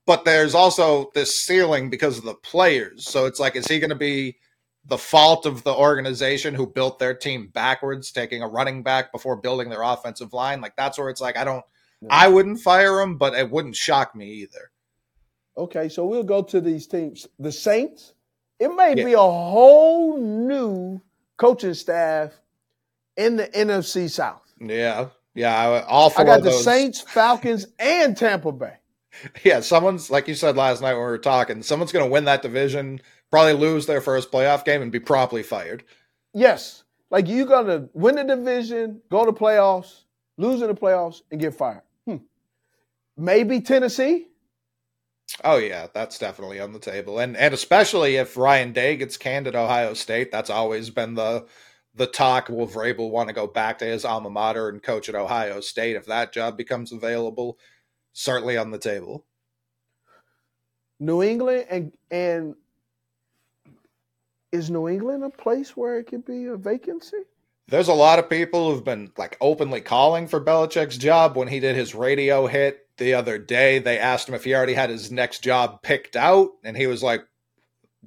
[0.05, 3.07] But there's also this ceiling because of the players.
[3.07, 4.37] So it's like, is he going to be
[4.85, 9.35] the fault of the organization who built their team backwards, taking a running back before
[9.35, 10.61] building their offensive line?
[10.61, 11.63] Like that's where it's like I don't
[12.09, 14.71] I wouldn't fire him, but it wouldn't shock me either.
[15.57, 17.27] Okay, so we'll go to these teams.
[17.39, 18.13] The Saints,
[18.59, 19.03] it may Yeah.
[19.05, 21.01] be a whole new
[21.37, 22.31] coaching staff
[23.17, 24.41] in the NFC South.
[24.61, 25.07] Yeah.
[25.35, 26.63] Yeah, I- all four I got the those.
[26.63, 28.75] Saints, Falcons, and Tampa Bay.
[29.43, 31.61] Yeah, someone's like you said last night when we were talking.
[31.63, 35.43] Someone's going to win that division, probably lose their first playoff game, and be promptly
[35.43, 35.83] fired.
[36.33, 40.03] Yes, like you're gonna win the division, go to playoffs,
[40.37, 41.81] lose in the playoffs, and get fired.
[43.19, 44.27] Maybe Tennessee.
[45.43, 49.45] Oh yeah, that's definitely on the table, and and especially if Ryan Day gets canned
[49.45, 51.45] at Ohio State, that's always been the
[51.93, 52.47] the talk.
[52.47, 55.97] Will Vrabel want to go back to his alma mater and coach at Ohio State
[55.97, 57.59] if that job becomes available?
[58.13, 59.25] Certainly on the table.
[60.99, 62.55] New England and and
[64.53, 67.17] is New England a place where it could be a vacancy?
[67.67, 71.35] There's a lot of people who've been like openly calling for Belichick's job.
[71.35, 74.75] When he did his radio hit the other day, they asked him if he already
[74.75, 77.25] had his next job picked out, and he was like,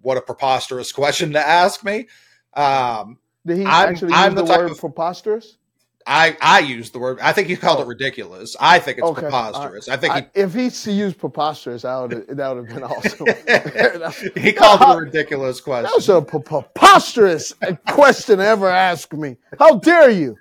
[0.00, 2.06] "What a preposterous question to ask me."
[2.54, 5.56] Um, Did he I'm- actually I'm use the the, word of- preposterous?
[6.04, 7.20] I I used the word.
[7.20, 7.82] I think he called Oh.
[7.82, 8.56] it ridiculous.
[8.58, 9.88] I think it's Okay, preposterous.
[9.88, 14.32] I think I, if he used preposterous, that would that would have been awesome.
[14.42, 15.84] he called it a ridiculous question.
[15.84, 17.54] That was a preposterous
[17.88, 19.36] question to ever ask me.
[19.60, 20.36] How dare you?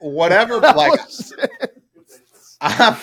[0.00, 0.98] Whatever, like
[2.60, 2.96] I'm,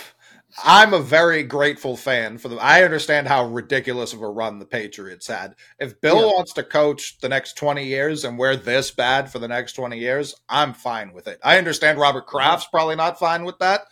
[0.63, 2.59] I'm a very grateful fan for them.
[2.61, 5.55] I understand how ridiculous of a run the Patriots had.
[5.79, 6.33] If Bill Yeah.
[6.33, 9.97] wants to coach the next 20 years and we're this bad for the next 20
[9.97, 11.39] years, I'm fine with it.
[11.43, 13.85] I understand Robert Kraft's probably not fine with that.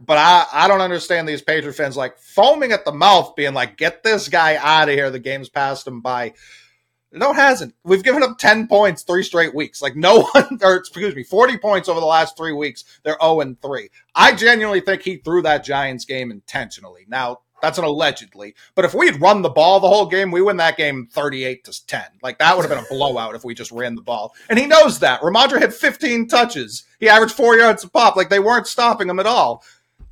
[0.00, 3.76] But I, I don't understand these Patriot fans like foaming at the mouth, being like,
[3.76, 5.10] get this guy out of here.
[5.10, 6.34] The game's passed him by.
[7.12, 7.74] No, it hasn't.
[7.84, 9.82] We've given up 10 points three straight weeks.
[9.82, 12.84] Like, no one, or excuse me, 40 points over the last three weeks.
[13.02, 13.90] They're 0 and 3.
[14.14, 17.04] I genuinely think he threw that Giants game intentionally.
[17.08, 18.54] Now, that's an allegedly.
[18.74, 21.64] But if we had run the ball the whole game, we win that game 38
[21.64, 22.02] to 10.
[22.22, 24.34] Like, that would have been a blowout if we just ran the ball.
[24.50, 25.20] And he knows that.
[25.20, 26.84] Rhamondre had 15 touches.
[26.98, 28.16] He averaged four yards a pop.
[28.16, 29.62] Like, they weren't stopping him at all.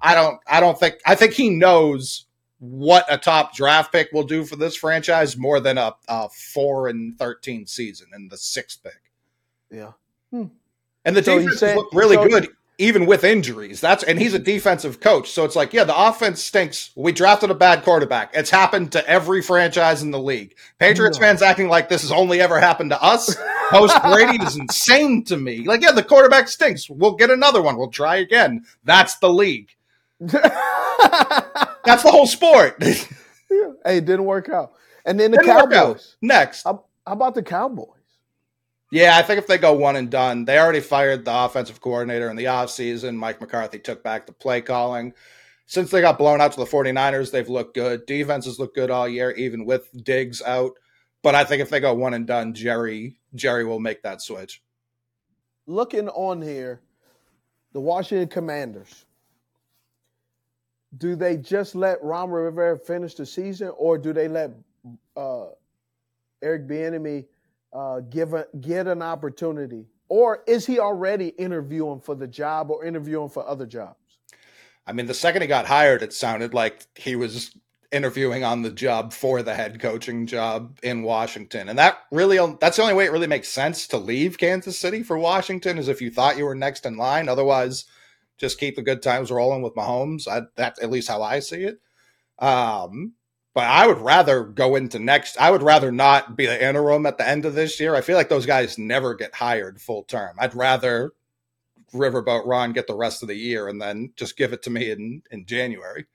[0.00, 2.26] I don't, I don't think, I think he knows
[2.60, 6.86] what a top draft pick will do for this franchise more than a, a four
[6.88, 9.00] and 13 season and the sixth pick.
[9.70, 9.92] yeah.
[10.30, 10.44] Hmm.
[11.04, 13.80] And the So you defense say- look really so- good, even with injuries.
[13.80, 16.90] That's and he's a defensive coach, so it's like, yeah, the offense stinks.
[16.94, 18.30] We drafted a bad quarterback.
[18.34, 20.54] It's happened to every franchise in the league.
[20.78, 21.26] Patriots No.
[21.26, 23.34] fans acting like this has only ever happened to us
[23.70, 25.64] post Brady is insane to me.
[25.66, 26.88] Like, yeah, the quarterback stinks.
[26.90, 27.76] We'll get another one.
[27.78, 28.64] We'll try again.
[28.84, 29.70] That's the league.
[31.90, 32.82] That's the whole sport.
[33.52, 33.72] Yeah.
[33.84, 34.74] Hey, it didn't work out.
[35.04, 35.70] And then the Didn't.
[35.72, 36.16] Cowboys.
[36.22, 36.62] Next.
[36.62, 37.88] How, how about the Cowboys?
[38.92, 42.30] Yeah, I think if they go one and done, they already fired the offensive coordinator
[42.30, 43.16] in the offseason.
[43.16, 45.12] Mike McCarthy took back the play calling.
[45.66, 48.06] Since they got blown out to the 49ers, they've looked good.
[48.06, 50.72] Defenses look good all year, even with Diggs out.
[51.22, 54.62] But I think if they go one and done, Jerry Jerry will make that switch.
[55.66, 56.82] Looking on here,
[57.72, 59.06] the Washington Commanders.
[60.98, 64.50] Do they just let Ron Rivera finish the season, or do they let
[65.16, 65.46] uh,
[66.42, 67.26] Eric Bieniemy
[67.72, 72.84] uh, give a, get an opportunity, or is he already interviewing for the job or
[72.84, 73.96] interviewing for other jobs?
[74.86, 77.54] I mean, the second he got hired, it sounded like he was
[77.92, 81.68] interviewing on the job for the head coaching job in Washington.
[81.68, 85.02] And that really that's the only way it really makes sense to leave Kansas City
[85.02, 87.28] for Washington is if you thought you were next in line.
[87.28, 87.84] Otherwise,
[88.40, 90.26] just keep the good times rolling with Mahomes.
[90.26, 91.78] I, that's at least how I see it.
[92.38, 93.12] Um,
[93.52, 95.36] but I would rather go into next.
[95.38, 97.94] I would rather not be the interim at the end of this year.
[97.94, 100.36] I feel like those guys never get hired full term.
[100.38, 101.12] I'd rather
[101.92, 104.90] Riverboat Ron get the rest of the year and then just give it to me
[104.90, 106.06] in in January.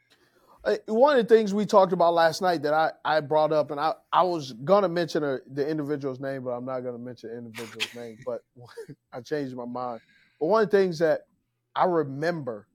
[0.64, 3.70] Uh, one of the things we talked about last night that I, I brought up,
[3.70, 6.96] and I, I was going to mention a, the individual's name, but I'm not going
[6.96, 8.42] to mention the individual's name, but
[9.14, 10.02] I changed my mind.
[10.40, 11.28] But one of the things that
[11.76, 12.68] I remember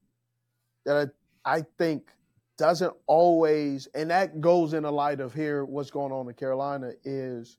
[0.85, 1.13] that
[1.45, 2.09] I, I think
[2.57, 6.93] doesn't always, and that goes in the light of here, what's going on in Carolina,
[7.05, 7.57] is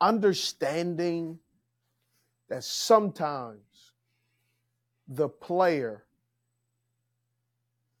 [0.00, 1.38] understanding
[2.50, 3.92] that sometimes
[5.08, 6.04] the player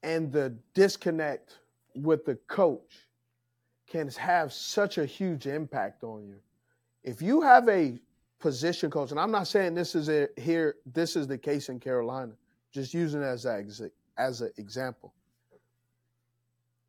[0.02, 1.58] and the disconnect
[1.94, 3.08] with the coach
[3.86, 6.36] can have such a huge impact on you.
[7.02, 7.98] If you have a
[8.38, 11.80] position coach, and I'm not saying this is a, here, this is the case in
[11.80, 12.32] Carolina,
[12.72, 15.12] just using it as a, as an example.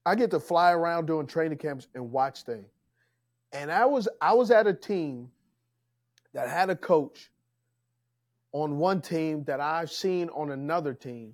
[0.06, 2.68] I get to fly around doing training camps and watch things.
[3.54, 5.30] And I was I was at a team
[6.34, 7.30] that had a coach
[8.54, 11.34] on one team that I've seen on another team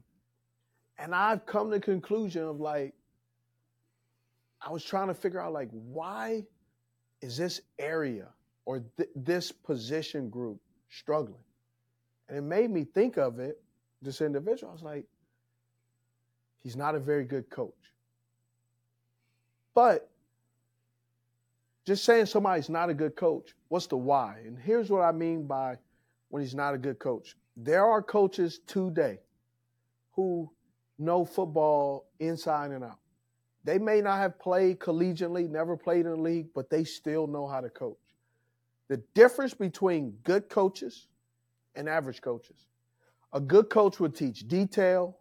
[0.98, 2.94] and I've come to the conclusion of like,
[4.62, 6.44] I was trying to figure out like, why
[7.22, 8.28] is this area
[8.66, 11.44] or th- this position group struggling?
[12.28, 13.62] And it made me think of it,
[14.08, 14.72] this individual.
[14.72, 15.06] I was like,
[16.60, 17.74] he's not a very good coach.
[19.76, 20.10] But
[21.86, 24.40] just saying somebody's not a good coach, what's the why?
[24.46, 25.78] And here's what I mean by
[26.30, 27.36] when he's not a good coach.
[27.56, 29.20] There are coaches today
[30.14, 30.50] who
[30.98, 33.00] know football inside and out.
[33.64, 37.48] They may not have played collegiately, never played in the league, but they still know
[37.48, 37.98] how to coach.
[38.88, 41.08] The difference between good coaches
[41.76, 42.68] and average coaches
[43.34, 45.18] a good coach will teach detail,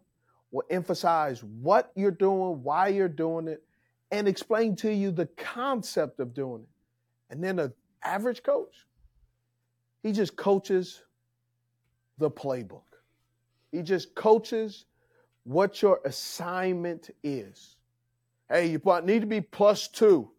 [0.51, 3.63] will emphasize what you're doing, why you're doing it,
[4.11, 6.69] and explain to you the concept of doing it.
[7.29, 8.85] And then an average coach,
[10.01, 11.03] he just coaches
[12.17, 12.81] the playbook.
[13.71, 14.85] He just coaches
[15.43, 17.75] what your assignment is.
[18.49, 20.31] Hey, you need to be plus two.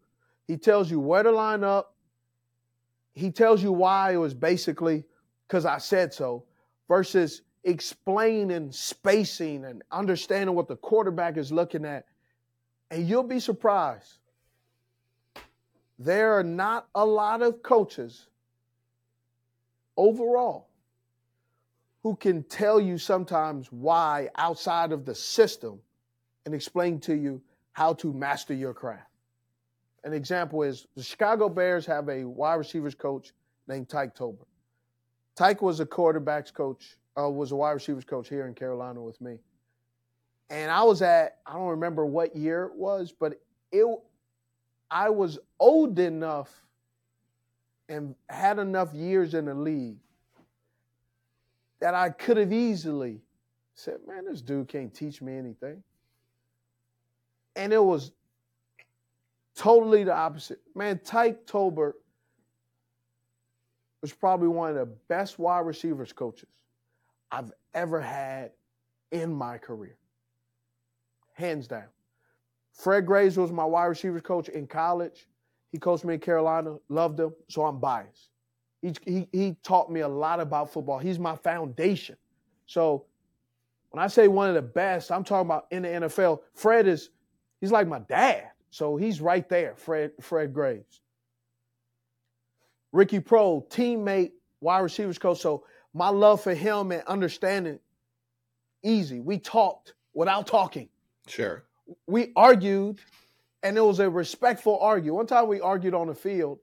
[0.47, 1.95] He tells you where to line up.
[3.13, 5.03] He tells you why it was basically
[5.47, 6.43] because I said so,
[6.87, 12.05] versus explaining spacing and understanding what the quarterback is looking at.
[12.91, 14.17] And you'll be surprised.
[15.99, 18.27] There are not a lot of coaches
[19.95, 20.67] overall
[22.01, 25.79] who can tell you sometimes why outside of the system
[26.45, 27.41] and explain to you
[27.73, 29.03] how to master your craft.
[30.05, 33.33] An example is the Chicago Bears have a wide receivers coach
[33.67, 34.47] named Tyke Tolbert.
[35.35, 39.19] Tyke was a quarterbacks coach, uh, was a wide receivers coach here in Carolina with
[39.21, 39.39] me.
[40.49, 43.39] And I was at, I don't remember what year it was, but
[43.71, 43.85] it
[44.91, 46.49] I was old enough
[47.87, 49.97] and had enough years in the league
[51.79, 53.21] that I could have easily
[53.75, 55.83] said, man, this dude can't teach me anything.
[57.55, 58.11] And it was
[59.55, 60.59] totally the opposite.
[60.75, 61.93] Man, Tyke Tolbert
[64.01, 66.49] was probably one of the best wide receivers coaches
[67.31, 68.51] I've ever had
[69.11, 69.97] in my career.
[71.33, 71.87] Hands down.
[72.73, 75.27] Fred Graves was my wide receivers coach in college.
[75.71, 78.29] He coached me in Carolina, loved him, so I'm biased.
[78.81, 80.97] He, he, he taught me a lot about football.
[80.97, 82.15] He's my foundation.
[82.65, 83.05] So
[83.91, 86.39] when I say one of the best, I'm talking about in the NFL.
[86.53, 87.09] Fred is,
[87.59, 88.51] he's like my dad.
[88.71, 91.01] So he's right there, Fred, Fred Graves.
[92.91, 95.39] Ricky Proehl, teammate, wide receivers coach.
[95.39, 97.79] So my love for him and understanding,
[98.83, 99.19] easy.
[99.19, 100.89] We talked without talking.
[101.27, 101.63] Sure.
[102.07, 102.99] We argued,
[103.63, 105.13] and it was a respectful argue.
[105.13, 106.59] One time we argued on the field,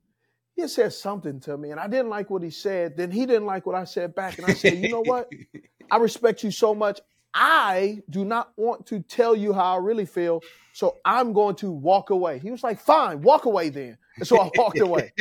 [0.56, 2.96] he said something to me and I didn't like what he said.
[2.96, 4.38] Then he didn't like what I said back.
[4.38, 5.30] And I said, you know what?
[5.90, 7.00] I respect you so much.
[7.34, 10.42] I do not want to tell you how I really feel.
[10.72, 12.38] So I'm going to walk away.
[12.38, 13.98] He was like, fine, walk away then.
[14.16, 15.12] And so I walked away.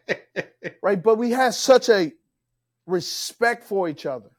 [0.82, 1.02] right.
[1.02, 2.12] But we had such a
[2.88, 4.30] respect for each other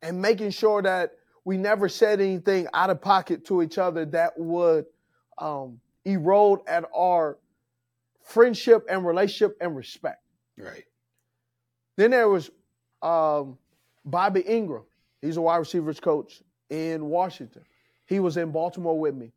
[0.00, 1.12] and making sure that
[1.44, 4.86] we never said anything out of pocket to each other that would
[5.38, 7.38] um, erode at our
[8.22, 10.22] friendship and relationship and respect.
[10.56, 10.84] Right.
[11.96, 12.50] Then there was
[13.02, 13.58] um,
[14.04, 14.84] Bobby Engram.
[15.20, 17.62] He's a wide receivers coach in Washington.
[18.06, 19.32] He was in Baltimore with me.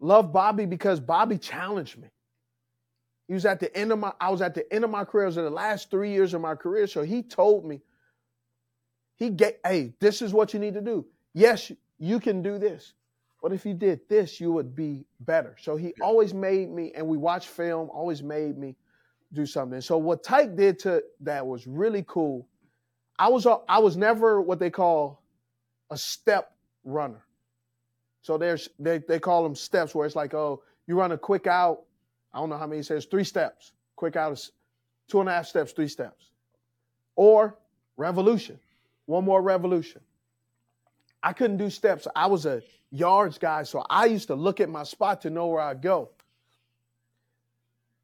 [0.00, 2.08] love Bobby because Bobby challenged me.
[3.32, 5.24] He was at the end of my, I was at the end of my career.
[5.24, 6.86] It was in the last three years of my career.
[6.86, 7.80] So he told me,
[9.16, 11.06] he get, hey, this is what you need to do.
[11.32, 12.92] Yes, you can do this.
[13.40, 15.56] But if you did this, you would be better.
[15.58, 18.76] So he always made me, and we watched film, always made me
[19.32, 19.80] do something.
[19.80, 22.46] So what Tyke did to that was really cool.
[23.18, 25.22] I was I was never what they call
[25.90, 26.52] a step
[26.84, 27.24] runner.
[28.20, 31.46] So there's they they call them steps where it's like, oh, you run a quick
[31.46, 31.84] out.
[32.32, 33.72] I don't know how many says, three steps.
[33.96, 34.40] Quick out of
[35.08, 36.30] two and a half steps, three steps.
[37.14, 37.58] Or
[37.96, 38.58] revolution.
[39.06, 40.00] One more revolution.
[41.22, 42.08] I couldn't do steps.
[42.16, 45.48] I was a yards guy, so I used to look at my spot to know
[45.48, 46.10] where I'd go.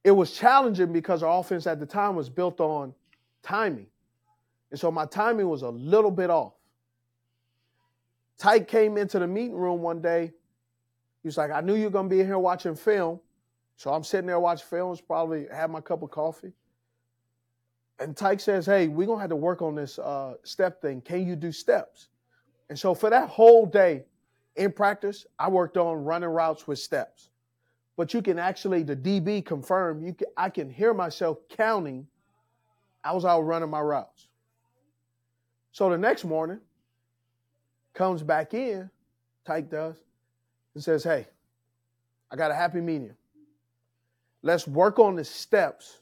[0.04, 2.94] It was challenging because our offense at the time was built on
[3.42, 3.86] timing.
[4.70, 6.52] And so my timing was a little bit off.
[8.38, 10.32] Tyke came into the meeting room one day.
[11.22, 13.20] He was like, I knew you were going to be in here watching film.
[13.78, 16.52] So I'm sitting there watching films, probably have my cup of coffee.
[18.00, 21.00] And Tyke says, Hey, we're going to have to work on this uh, step thing.
[21.00, 22.08] Can you do steps?
[22.68, 24.04] And so for that whole day
[24.56, 27.30] in practice, I worked on running routes with steps.
[27.96, 32.08] But you can actually, the DB confirm, you can, I can hear myself counting.
[33.04, 34.26] I was out running my routes.
[35.70, 36.58] So the next morning,
[37.94, 38.90] comes back in,
[39.46, 40.02] Tyke does,
[40.74, 41.28] and says, Hey,
[42.28, 43.14] I got a happy medium.
[44.42, 46.00] Let's work on the steps,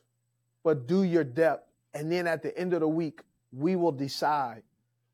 [0.63, 1.69] but do your depth.
[1.95, 3.21] And then at the end of the week,
[3.53, 4.63] we will decide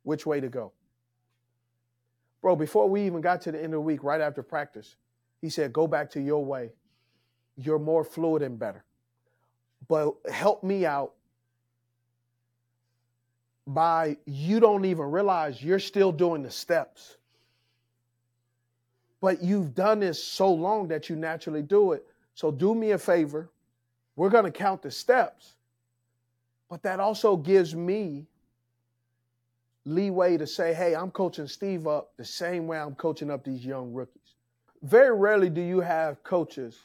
[0.03, 0.73] which way to go.
[2.41, 4.97] Bro, before we even got to the end of the week, right after practice,
[5.41, 6.73] he said, Go back to your way.
[7.57, 8.85] You're more fluid and better.
[9.89, 11.13] But help me out
[13.67, 17.17] by you don't even realize you're still doing the steps.
[19.21, 22.05] But you've done this so long that you naturally do it.
[22.35, 23.51] So do me a favor.
[24.17, 25.55] We're going to count the steps.
[26.69, 28.27] But that also gives me
[29.85, 33.65] leeway to say, hey, I'm coaching Steve up the same way I'm coaching up these
[33.65, 34.37] young rookies.
[34.83, 36.79] Very rarely do you have coaches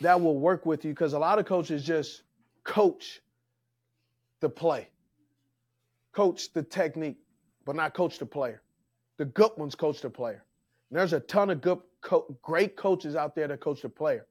[0.00, 2.22] that will work with you because a lot of coaches just
[2.64, 3.20] coach
[4.40, 4.88] the play,
[6.12, 7.18] coach the technique,
[7.64, 8.62] but not coach the player.
[9.16, 10.44] The good ones coach the player.
[10.90, 14.26] And there's a ton of good, co- great coaches out there that coach the player.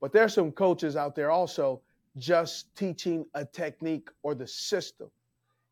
[0.00, 1.80] But there's some coaches out there also
[2.16, 5.10] just teaching a technique or the system.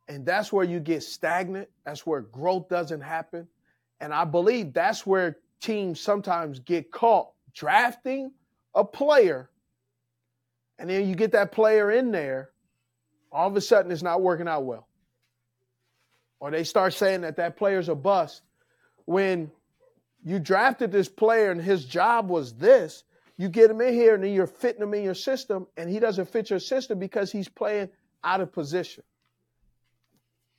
[0.09, 1.69] And that's where you get stagnant.
[1.85, 3.49] That's where growth doesn't happen.
[4.01, 8.33] And I believe that's where teams sometimes get caught drafting
[8.75, 9.51] a player.
[10.79, 12.51] And then you get that player in there,
[13.33, 14.87] all of a sudden it's not working out well.
[16.41, 18.43] Or they start saying that that player's a bust
[19.05, 19.51] when
[20.25, 23.05] you drafted this player and his job was this.
[23.39, 26.01] You get him in here and then you're fitting him in your system, and he
[26.01, 27.89] doesn't fit your system because he's playing
[28.23, 29.05] out of position.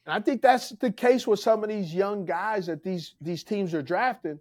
[0.05, 3.43] And I think that's the case with some of these young guys that these, these
[3.43, 4.39] teams are drafting,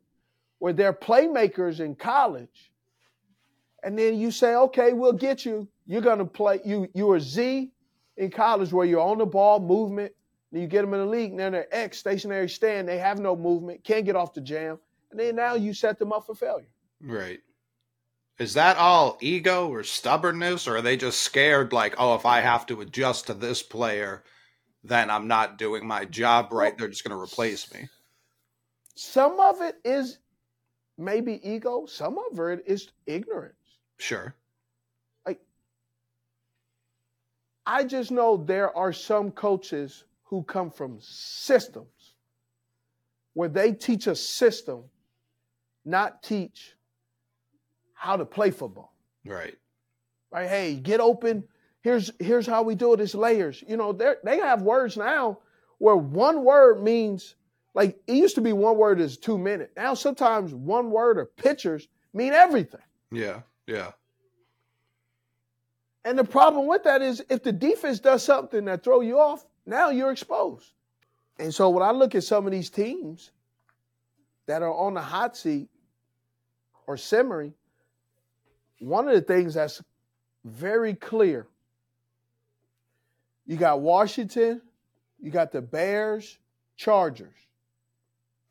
[0.60, 2.70] where they're playmakers in college.
[3.82, 5.68] And then you say, okay, we'll get you.
[5.86, 7.70] You're to play, you, you are Z
[8.16, 10.12] in college where you're on the ball, movement.
[10.52, 12.88] and you get them in the league, and then they're X, stationary stand.
[12.88, 14.78] They have no movement, can't get off the jam.
[15.10, 16.68] And then now you set them up for failure.
[17.00, 17.40] Right.
[18.38, 22.40] Is that all ego or stubbornness, or are they just scared, like, oh, if I
[22.40, 24.22] have to adjust to this player,
[24.84, 26.76] then I'm not doing my job right.
[26.78, 27.88] They're just going to replace me.
[28.94, 30.18] Some of it is
[30.96, 33.54] maybe ego, some of it is ignorance.
[33.98, 34.34] Sure.
[35.26, 35.40] Like,
[37.66, 42.14] I just know there are some coaches who come from systems
[43.34, 44.84] where they teach a system,
[45.84, 46.76] not teach
[47.98, 48.94] how to play football.
[49.24, 49.56] Right.
[50.30, 50.48] Right.
[50.48, 51.44] Hey, get open
[51.80, 53.00] here's here's how we do it.
[53.00, 53.62] It's layers.
[53.66, 55.38] You know, they they have words now
[55.78, 57.34] where one word means
[57.74, 59.72] like it used to be one word is two minutes.
[59.76, 62.80] Now sometimes one word or pictures mean everything.
[63.10, 63.92] Yeah, yeah.
[66.04, 69.44] And the problem with that is if the defense does something that throw you off,
[69.66, 70.72] now you're exposed.
[71.38, 73.30] And so when I look at some of these teams
[74.46, 75.68] that are on the hot seat
[76.86, 77.52] or simmering,
[78.78, 79.82] one of the things that's
[80.44, 81.46] very clear
[83.48, 84.60] you got Washington,
[85.18, 86.38] you got the Bears,
[86.76, 87.34] Chargers.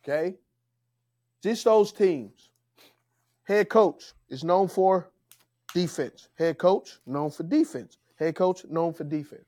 [0.03, 0.35] Okay?
[1.41, 2.49] Just those teams.
[3.43, 5.09] Head coach is known for
[5.73, 6.29] defense.
[6.35, 7.99] Head coach known for defense.
[8.15, 9.45] Head coach known for defense.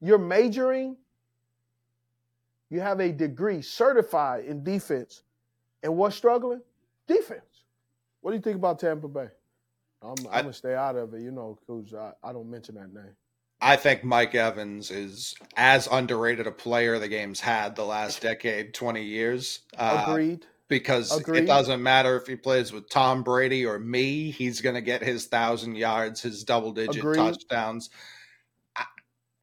[0.00, 0.96] You're majoring,
[2.70, 5.22] you have a degree certified in defense.
[5.82, 6.62] And what's struggling?
[7.06, 7.42] Defense.
[8.22, 9.28] What do you think about Tampa Bay?
[10.02, 12.92] I'm, I'm gonna stay out of it, you know, because I, I don't mention that
[12.92, 13.14] name.
[13.62, 18.74] I think Mike Evans is as underrated a player the game's had the last decade,
[18.74, 19.60] 20 years.
[19.78, 20.44] Uh, Agreed.
[20.68, 21.44] because Agreed.
[21.44, 25.00] it doesn't matter if he plays with Tom Brady or me, he's going to get
[25.00, 27.88] his thousand yards, his double digit touchdowns.
[28.74, 28.86] I-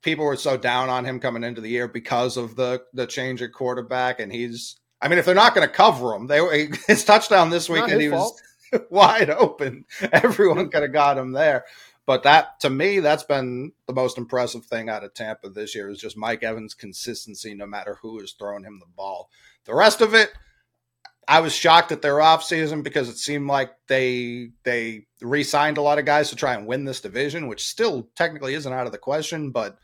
[0.04, 3.42] People were so down on him coming into the year because of the the change
[3.42, 4.76] at quarterback, and he's.
[5.02, 8.10] I mean, if they're not going to cover him, they his touchdown this weekend, he
[8.10, 8.42] fault.
[8.90, 9.86] wide open.
[10.12, 11.66] Everyone could have got him there.
[12.06, 15.90] But that, to me, that's been the most impressive thing out of Tampa this year
[15.90, 19.30] is just Mike Evans' consistency, no matter who is throwing him the ball.
[19.66, 20.32] The rest of it,
[21.28, 26.00] I was shocked at their offseason because it seemed like they they re-signed a lot
[26.00, 28.98] of guys to try and win this division, which still technically isn't out of the
[28.98, 29.78] question, but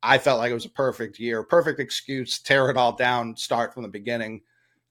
[0.00, 3.74] I felt like it was a perfect year, perfect excuse, tear it all down, start
[3.74, 4.42] from the beginning.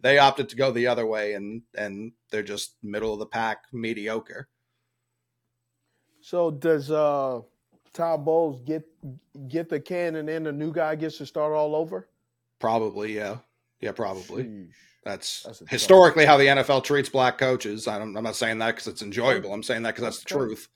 [0.03, 3.63] They opted to go the other way and and they're just middle of the pack,
[3.71, 4.49] mediocre.
[6.21, 7.41] So does uh
[7.93, 8.83] Todd Bowles get
[9.47, 12.09] get the can and then the new guy gets to start all over?
[12.59, 13.37] Probably, yeah.
[13.79, 14.43] Yeah, probably.
[14.43, 14.67] Sheesh.
[15.03, 17.89] That's, That's historically how the NFL treats black coaches.
[17.89, 19.53] I'm, I'm not saying that because it's enjoyable.
[19.53, 20.69] I'm saying that because that's the truth.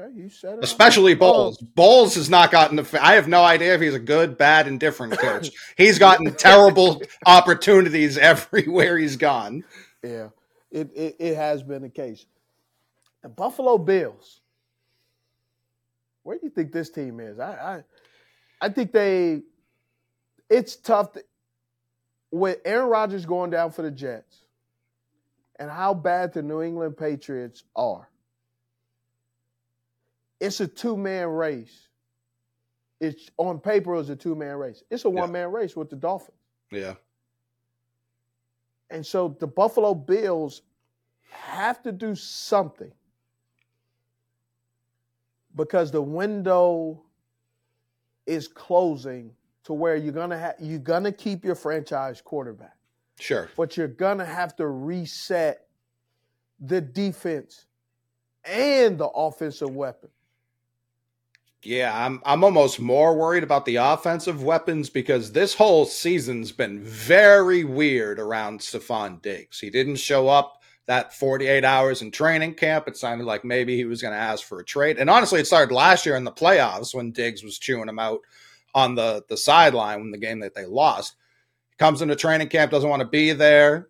[0.00, 0.64] Okay, you said it.
[0.64, 1.58] Especially Bowles.
[1.58, 2.98] Bowles has not gotten the.
[3.02, 5.50] I have no idea if he's a good, bad, indifferent coach.
[5.76, 9.64] he's gotten terrible opportunities everywhere he's gone.
[10.02, 10.28] Yeah,
[10.70, 12.26] it, it it has been the case.
[13.22, 14.40] The Buffalo Bills.
[16.22, 17.38] Where do you think this team is?
[17.38, 17.84] I
[18.60, 19.42] I, I think they.
[20.48, 21.24] It's tough to,
[22.32, 24.44] with Aaron Rodgers going down for the Jets,
[25.58, 28.09] and how bad the New England Patriots are.
[30.40, 31.88] It's a two man race.
[33.00, 34.82] It's on paper it's a two man race.
[34.90, 36.36] It's a one man race with the Dolphins.
[36.70, 36.94] Yeah.
[38.90, 40.62] And so the Buffalo Bills
[41.30, 42.92] have to do something
[45.56, 47.02] because the window
[48.26, 49.32] is closing
[49.64, 52.76] to where you're gonna have you're gonna keep your franchise quarterback,
[53.18, 53.48] Sure.
[53.56, 55.66] but you're gonna have to reset
[56.60, 57.66] the defense
[58.44, 60.08] and the offensive weapon.
[61.62, 66.80] Yeah, I'm I'm almost more worried about the offensive weapons because this whole season's been
[66.80, 69.60] very weird around Stefon Diggs.
[69.60, 72.88] He didn't show up that 48 hours in training camp.
[72.88, 74.96] It sounded like maybe he was going to ask for a trade.
[74.98, 78.20] And honestly, it started last year in the playoffs when Diggs was chewing him out
[78.74, 81.16] on the the sideline when the game that they lost.
[81.78, 83.88] Comes into training camp, doesn't want to be there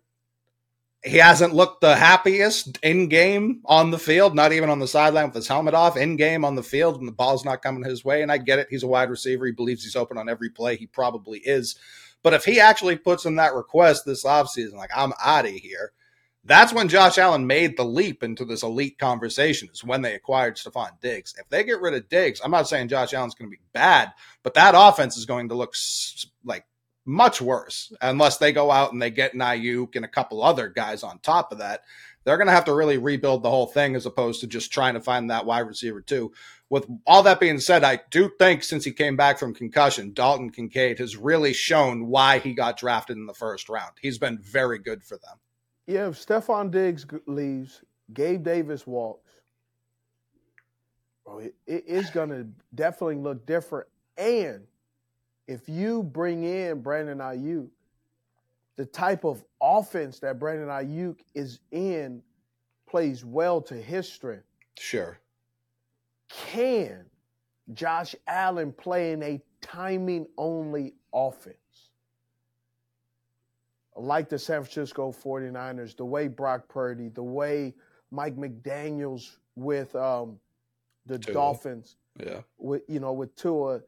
[1.03, 5.25] he hasn't looked the happiest in game on the field, not even on the sideline
[5.25, 8.05] with his helmet off, in game on the field when the ball's not coming his
[8.05, 8.21] way.
[8.21, 8.67] And I get it.
[8.69, 9.45] He's a wide receiver.
[9.45, 10.75] He believes he's open on every play.
[10.75, 11.75] He probably is.
[12.21, 15.91] But if he actually puts in that request this offseason, like, I'm out of here,
[16.43, 20.55] that's when Josh Allen made the leap into this elite conversation, is when they acquired
[20.55, 21.35] Stefon Diggs.
[21.39, 24.11] If they get rid of Diggs, I'm not saying Josh Allen's going to be bad,
[24.43, 25.73] but that offense is going to look
[26.43, 26.65] like
[27.05, 31.03] much worse unless they go out and they get Aiyuk and a couple other guys
[31.03, 31.81] on top of that.
[32.23, 34.93] They're going to have to really rebuild the whole thing as opposed to just trying
[34.93, 36.31] to find that wide receiver too.
[36.69, 40.51] With all that being said, I do think since he came back from concussion, Dalton
[40.51, 43.93] Kincaid has really shown why he got drafted in the first round.
[44.01, 45.37] He's been very good for them.
[45.87, 47.83] Yeah, if Stefon Diggs leaves,
[48.13, 49.29] Gabe Davis walks,
[51.25, 53.87] bro, it, it is going to definitely look different.
[54.17, 54.67] And
[55.47, 57.67] if you bring in Brandon Aiyuk,
[58.77, 62.21] the type of offense that Brandon Aiyuk is in
[62.87, 64.45] plays well to his strength.
[64.77, 65.19] Sure.
[66.29, 67.05] Can
[67.73, 71.55] Josh Allen play in a timing only offense?
[73.95, 77.73] Like the San Francisco 49ers, the way Brock Purdy, the way
[78.09, 80.39] Mike McDaniels with um,
[81.05, 81.33] the Tua.
[81.33, 82.41] Dolphins, Yeah.
[82.57, 83.81] with you know, with Tua,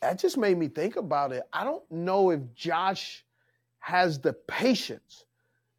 [0.00, 1.42] that just made me think about it.
[1.52, 3.24] I don't know if Josh
[3.78, 5.24] has the patience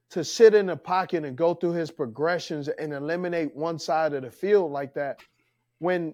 [0.09, 4.23] to sit in the pocket and go through his progressions and eliminate one side of
[4.23, 5.19] the field like that
[5.79, 6.13] when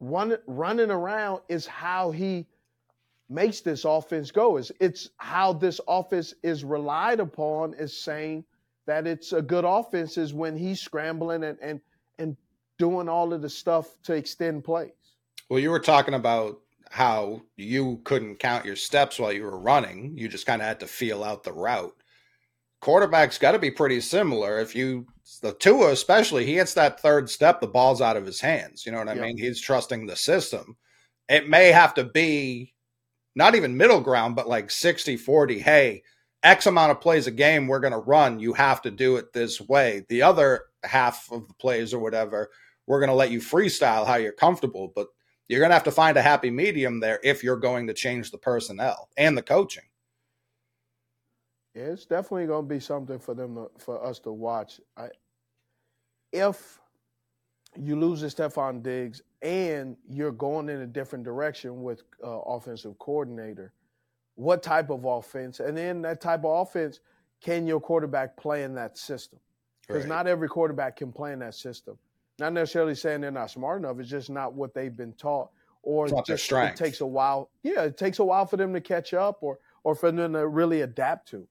[0.00, 2.46] running around is how he
[3.28, 4.56] makes this offense go.
[4.56, 8.44] It's, it's how this offense is relied upon is saying
[8.86, 11.80] that it's a good offense is when he's scrambling and and
[12.18, 12.36] and
[12.78, 14.90] doing all of the stuff to extend plays.
[15.52, 20.16] Well, you were talking about how you couldn't count your steps while you were running.
[20.16, 21.94] You just kind of had to feel out the route.
[22.80, 24.60] Quarterback's got to be pretty similar.
[24.60, 25.06] If you,
[25.42, 28.86] the Tua especially, he hits that third step, the ball's out of his hands.
[28.86, 29.20] You know what I Yeah.
[29.24, 29.36] mean?
[29.36, 30.78] He's trusting the system.
[31.28, 32.72] It may have to be
[33.34, 35.58] not even middle ground, but like 60 40.
[35.58, 36.02] Hey,
[36.42, 38.40] X amount of plays a game we're going to run.
[38.40, 40.06] You have to do it this way.
[40.08, 42.48] The other half of the plays or whatever,
[42.86, 44.90] we're going to let you freestyle how you're comfortable.
[44.96, 45.08] But
[45.48, 48.30] you're going to have to find a happy medium there if you're going to change
[48.30, 49.84] the personnel and the coaching.
[51.74, 54.80] Yeah, it's definitely going to be something for them to, for us to watch.
[54.96, 55.08] I,
[56.32, 56.80] if
[57.80, 62.98] you lose to Stefon Diggs and you're going in a different direction with uh, offensive
[62.98, 63.72] coordinator,
[64.34, 65.60] what type of offense?
[65.60, 67.00] And then that type of offense,
[67.40, 69.38] can your quarterback play in that system?
[69.86, 70.10] Because Right.
[70.10, 71.98] not every quarterback can play in that system.
[72.42, 74.00] Not necessarily saying they're not smart enough.
[74.00, 75.50] It's just not what they've been taught,
[75.84, 77.50] or It's just it takes a while.
[77.62, 80.48] Yeah, it takes a while for them to catch up, or or for them to
[80.48, 81.46] really adapt to.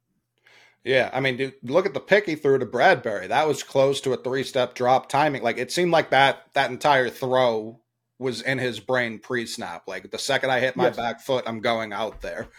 [0.83, 3.27] Yeah, I mean, dude, look at the pick he threw to Bradbury.
[3.27, 5.43] That was close to a three-step drop timing.
[5.43, 7.79] Like it seemed like that that entire throw
[8.19, 9.83] was in his brain pre-snap.
[9.87, 10.97] Like the second I hit my Yes.
[10.97, 12.49] back foot, I'm going out there.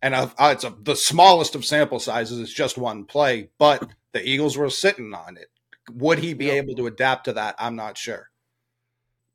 [0.00, 2.38] And uh, uh, it's a, the smallest of sample sizes.
[2.38, 5.48] It's just one play, but the Eagles were sitting on it.
[5.92, 6.64] Would he be Yep.
[6.64, 7.54] able to adapt to that?
[7.58, 8.30] I'm not sure.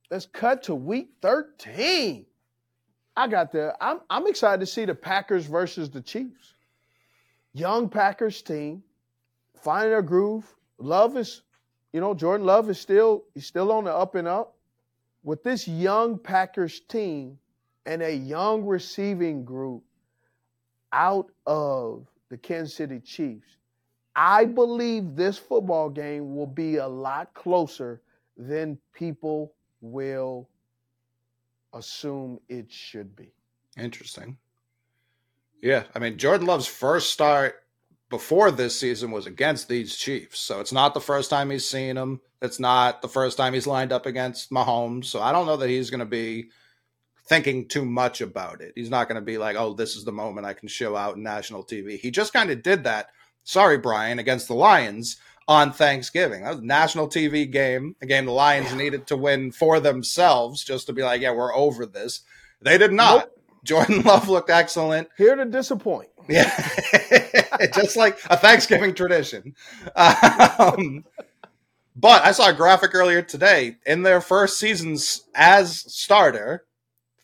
[0.10, 2.26] Let's cut to week 13.
[3.16, 6.56] I got the I'm I'm excited to see the Packers versus the Chiefs.
[7.54, 8.84] Young Packers team,
[9.62, 10.56] finding their groove.
[10.78, 11.42] Love is,
[11.94, 14.56] you know, Jordan Love is still he's still on the up and up.
[15.24, 17.38] With this young Packers team
[17.86, 19.84] and a young receiving group
[20.94, 23.58] out of the Kansas City Chiefs,
[24.16, 28.02] I believe this football game will be a lot closer
[28.38, 30.50] than people will
[31.74, 33.32] assume it should be.
[33.78, 34.38] Interesting.
[35.62, 37.64] Yeah, I mean, Jordan Love's first start
[38.10, 40.40] before this season was against these Chiefs.
[40.40, 42.20] So it's not the first time he's seen them.
[42.42, 45.06] It's not the first time he's lined up against Mahomes.
[45.06, 46.50] So I don't know that he's going to be
[47.26, 48.74] thinking too much about it.
[48.76, 51.16] He's not going to be like, oh, this is the moment I can show out
[51.16, 51.98] in national TV.
[51.98, 53.10] He just kind of did that.
[53.44, 55.18] Sorry, Brian, against the Lions
[55.48, 56.44] on Thanksgiving.
[56.44, 60.64] That was a national TV game, a game the Lions needed to win for themselves
[60.64, 62.22] just to be like, yeah, we're over this.
[62.62, 63.18] They did not.
[63.18, 63.38] Nope.
[63.64, 65.10] Jordan Love looked excellent.
[65.18, 66.10] Here to disappoint.
[66.30, 66.56] Yeah,
[67.74, 69.56] just like a Thanksgiving tradition.
[69.96, 71.04] Um,
[71.96, 73.78] but I saw a graphic earlier today.
[73.88, 76.64] In their first seasons as starter,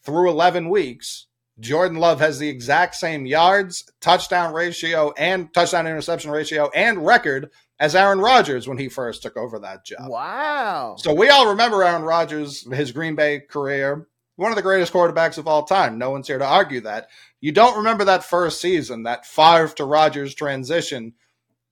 [0.03, 1.27] through 11 weeks,
[1.59, 7.49] Jordan Love has the exact same yards, touchdown ratio, and touchdown interception ratio and record
[7.79, 10.09] as Aaron Rodgers when he first took over that job.
[10.09, 10.95] Wow.
[10.99, 15.37] So we all remember Aaron Rodgers, his Green Bay career, one of the greatest quarterbacks
[15.37, 15.97] of all time.
[15.97, 17.09] No one's here to argue that.
[17.41, 21.13] You don't remember that first season, that Favre to Rodgers transition.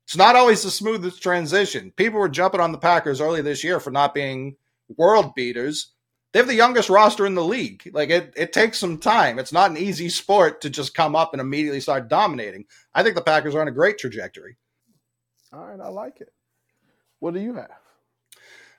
[0.06, 1.92] It's not always the smoothest transition.
[1.96, 4.58] People were jumping on the Packers early this year for not being
[4.96, 5.94] world beaters.
[6.36, 7.90] They have the youngest roster in the league.
[7.94, 9.40] Like it, it takes some time.
[9.40, 12.66] It's not an easy sport to just come up and immediately start dominating.
[12.94, 14.58] I think the Packers are on a great trajectory.
[15.54, 16.34] All right, I like it.
[17.20, 17.72] What do you have?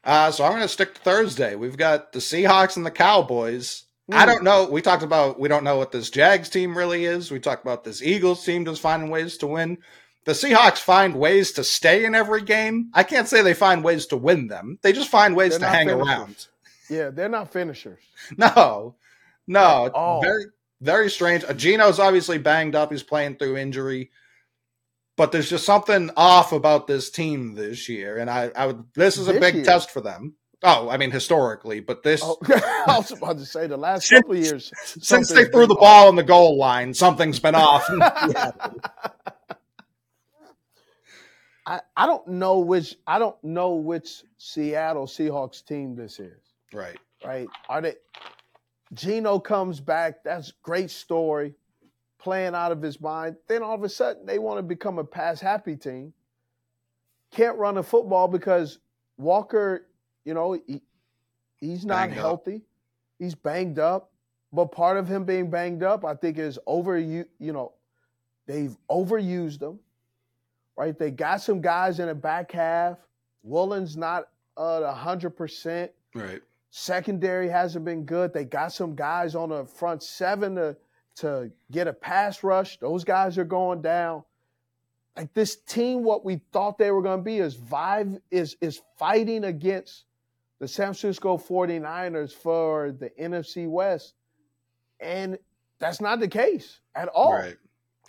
[0.04, 1.54] Uh, so I'm going to stick to Thursday.
[1.54, 3.84] We've got the Seahawks and the Cowboys.
[4.12, 4.68] I don't know.
[4.70, 7.30] We talked about we don't know what this Jags team really is.
[7.30, 9.78] We talked about this Eagles team just finding ways to win.
[10.26, 12.90] The Seahawks find ways to stay in every game.
[12.92, 14.78] I can't say they find ways to win them.
[14.82, 16.06] They just find ways They're to hang finishers.
[16.06, 16.46] around.
[16.90, 18.02] Yeah, they're not finishers.
[18.36, 18.94] No,
[19.46, 20.44] no, very
[20.80, 21.44] very strange.
[21.56, 22.90] Geno's obviously banged up.
[22.92, 24.10] He's playing through injury,
[25.16, 28.18] but there's just something off about this team this year.
[28.18, 28.84] And I, I would.
[28.94, 29.64] This is a This big year?
[29.64, 30.34] test for them.
[30.62, 34.20] Oh, I mean historically, but this Oh, I was about to say the last Since-
[34.22, 34.72] couple of years.
[34.84, 35.80] since they threw the off.
[35.80, 37.84] ball on the goal line, something's been off.
[37.90, 38.50] Yeah.
[41.66, 46.45] I, I don't know which I don't know which Seattle Seahawks team this is.
[46.72, 46.98] Right.
[47.24, 47.48] Right?
[47.68, 47.94] Are they
[48.94, 51.54] Geno comes back, that's great story,
[52.18, 53.36] playing out of his mind.
[53.48, 56.12] Then all of a sudden they want to become a pass happy team.
[57.32, 58.78] Can't run a football because
[59.18, 59.86] Walker,
[60.24, 60.82] you know, he,
[61.56, 62.18] he's not Banged up.
[62.18, 62.62] healthy.
[63.18, 64.10] He's banged up.
[64.52, 67.72] But part of him being banged up, I think, is over you you know,
[68.46, 69.80] they've overused him.
[70.76, 70.96] Right?
[70.96, 72.98] They got some guys in the back half.
[73.42, 75.90] Woolen's not uh hundred percent.
[76.14, 76.40] Right.
[76.78, 78.34] Secondary hasn't been good.
[78.34, 80.76] They got some guys on the front seven to
[81.14, 82.78] to get a pass rush.
[82.80, 84.24] Those guys are going down.
[85.16, 88.82] Like this team, what we thought they were going to be is vive is is
[88.98, 90.04] fighting against
[90.58, 94.12] the San Francisco 49ers for the NFC West.
[95.00, 95.38] And
[95.78, 97.32] that's not the case at all.
[97.32, 97.56] Right.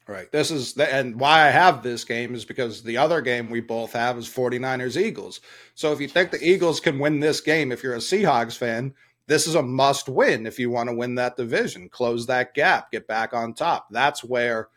[0.08, 0.32] Right.
[0.32, 3.60] This is the, and why I have this game is because the other game we
[3.60, 5.41] both have is 49ers Eagles.
[5.76, 8.93] So if you think the Eagles can win this game if you're a Seahawks fan,
[9.28, 12.91] this is a must win if you want to win that division, close that gap,
[12.91, 13.88] get back on top.
[13.91, 14.70] That's where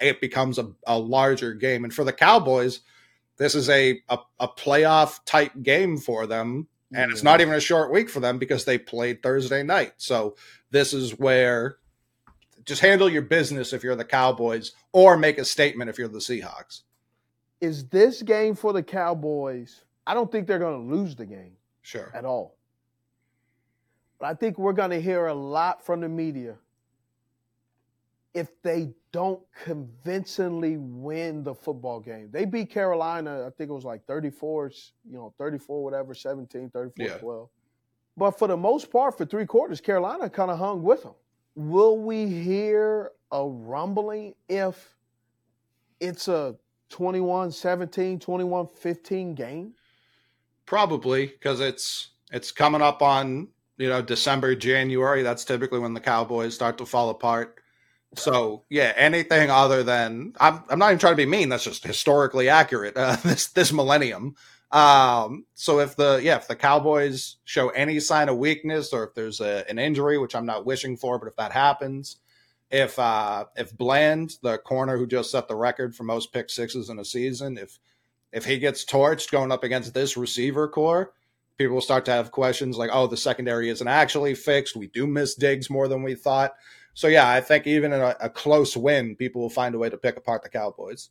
[0.00, 1.82] it becomes a, a larger game.
[1.82, 2.80] And for the Cowboys,
[3.38, 6.68] this is a, a, a playoff type game for them.
[6.94, 9.94] And it's not even a short week for them because they played Thursday night.
[9.96, 10.36] So
[10.70, 11.78] this is where
[12.66, 16.18] just handle your business if you're the Cowboys or make a statement if you're the
[16.18, 16.82] Seahawks.
[17.60, 19.82] Is this game for the Cowboys?
[20.06, 22.10] I don't think they're going to lose the game Sure.
[22.14, 22.56] at all.
[24.18, 26.56] But I think we're going to hear a lot from the media
[28.34, 32.28] if they don't convincingly win the football game.
[32.30, 34.72] They beat Carolina, I think it was like 34,
[35.08, 37.16] you know, 34 whatever, 17, 34 Yeah.
[37.18, 37.48] 12.
[38.18, 41.14] But for the most part for 3 quarters Carolina kind of hung with them.
[41.56, 44.94] Will we hear a rumbling if
[46.00, 46.54] it's a
[46.90, 49.72] 21-17, 21-15 game?
[50.66, 53.48] Probably because it's it's coming up on
[53.78, 55.22] you know December, January.
[55.22, 57.60] That's typically when the Cowboys start to fall apart.
[58.16, 61.48] So yeah, anything other than I'm I'm not even trying to be mean.
[61.48, 62.96] That's just historically accurate.
[62.96, 64.34] Uh, this this millennium.
[64.72, 69.14] Um, so if the yeah if the Cowboys show any sign of weakness or if
[69.14, 72.16] there's a, an injury, which I'm not wishing for, but if that happens,
[72.70, 76.90] if uh if Bland, the corner who just set the record for most pick sixes
[76.90, 77.78] in a season, if
[78.32, 81.12] if he gets torched going up against this receiver corps,
[81.58, 84.76] people will start to have questions like, oh, the secondary isn't actually fixed.
[84.76, 86.54] We do miss Diggs more than we thought.
[86.92, 89.90] So yeah, I think even in a, a close win, people will find a way
[89.90, 91.10] to pick apart the Cowboys.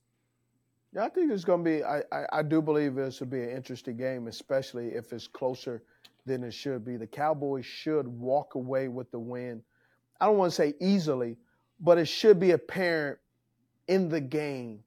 [0.95, 1.83] Yeah, I think it's going to be.
[1.83, 5.83] I, I, I do believe this will be an interesting game, especially if it's closer
[6.25, 6.95] than it should be.
[6.95, 9.61] The Cowboys should walk away with the win.
[10.21, 11.35] I don't want to say easily,
[11.81, 13.19] but it should be apparent
[13.89, 14.79] in the game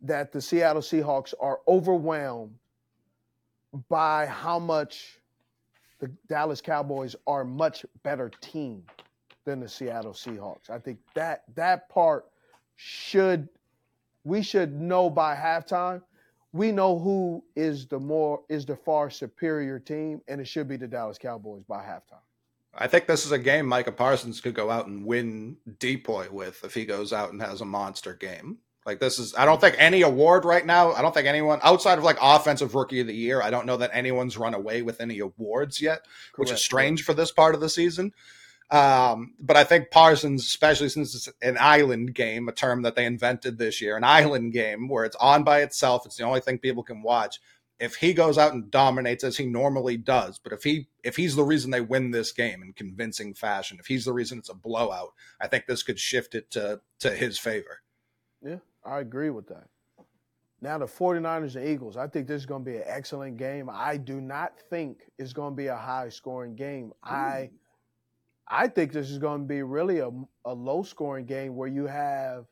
[0.00, 2.54] that the Seattle Seahawks are overwhelmed
[3.90, 5.20] by how much
[6.00, 8.84] the Dallas Cowboys are a much better team
[9.44, 10.70] than the Seattle Seahawks.
[10.70, 12.24] I think that that part
[12.76, 13.48] should
[14.24, 16.02] we should know by halftime.
[16.52, 20.76] We know who is the more is the far superior team, and it should be
[20.76, 22.20] the Dallas Cowboys by halftime.
[22.74, 26.64] I think this is a game Micah Parsons could go out and win DPOY with
[26.64, 28.58] if he goes out and has a monster game.
[28.84, 31.98] Like this is I don't think any award right now, I don't think anyone outside
[31.98, 35.00] of like offensive rookie of the year, I don't know that anyone's run away with
[35.00, 36.04] any awards yet,
[36.36, 36.62] which is Correct.
[36.62, 38.12] strange for this part of the season.
[38.72, 43.04] Um, but I think Parsons, especially since it's an island game, a term that they
[43.04, 46.58] invented this year, an island game where it's on by itself, it's the only thing
[46.58, 47.38] people can watch.
[47.78, 51.36] If he goes out and dominates as he normally does, but if he if he's
[51.36, 54.54] the reason they win this game in convincing fashion, if he's the reason it's a
[54.54, 57.82] blowout, I think this could shift it to to his favor.
[58.42, 59.66] Yeah, I agree with that.
[60.62, 63.68] Now the 49ers and Eagles, I think this is going to be an excellent game.
[63.70, 66.92] I do not think it's going to be a high scoring game.
[67.02, 67.50] I
[68.48, 70.10] I think this is going to be really a,
[70.44, 72.46] a low scoring game where you have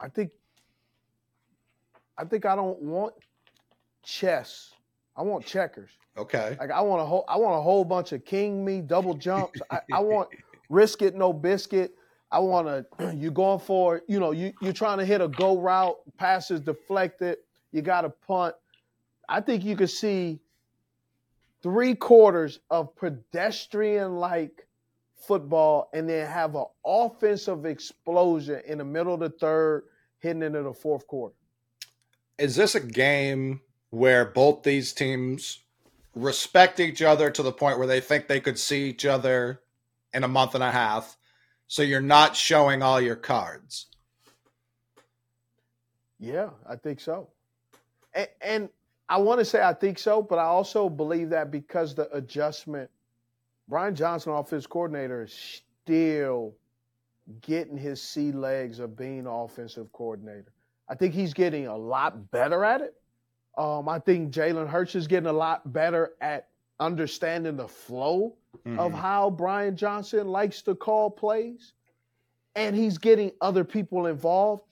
[0.00, 0.30] I think
[2.16, 3.14] I think I don't want
[4.04, 4.72] chess.
[5.16, 5.90] I want checkers.
[6.16, 6.56] Okay.
[6.58, 9.60] Like I want a whole I want a whole bunch of king me double jumps.
[9.70, 10.28] I, I want
[10.68, 11.94] risk it no biscuit.
[12.30, 15.58] I want to you going for you know you you're trying to hit a go
[15.58, 17.38] route, passes deflected.
[17.72, 18.54] You got to punt.
[19.28, 20.40] I think you could see
[21.62, 24.66] three quarters of pedestrian like
[25.16, 29.84] football, and then have an offensive explosion in the middle of the third,
[30.20, 31.34] hitting into the fourth quarter.
[32.38, 35.58] Is this a game where both these teams
[36.14, 39.60] respect each other to the point where they think they could see each other
[40.14, 41.16] in a month and a half?
[41.66, 43.86] So you're not showing all your cards.
[46.18, 47.28] Yeah, I think so.
[48.14, 48.68] And, and
[49.08, 52.90] I want to say I think so, but I also believe that because the adjustment,
[53.68, 56.54] Brian Johnson, offense coordinator, is still
[57.40, 60.52] getting his sea legs of being offensive coordinator.
[60.88, 62.94] I think he's getting a lot better at it.
[63.56, 66.48] Um, I think Jalen Hurts is getting a lot better at
[66.80, 68.34] understanding the flow
[68.64, 68.94] of Mhm.
[68.94, 71.72] how Brian Johnson likes to call plays.
[72.54, 74.64] And he's getting other people involved.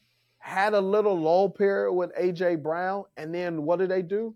[0.46, 4.32] Had a little lull period with AJ Brown, and then what do they do?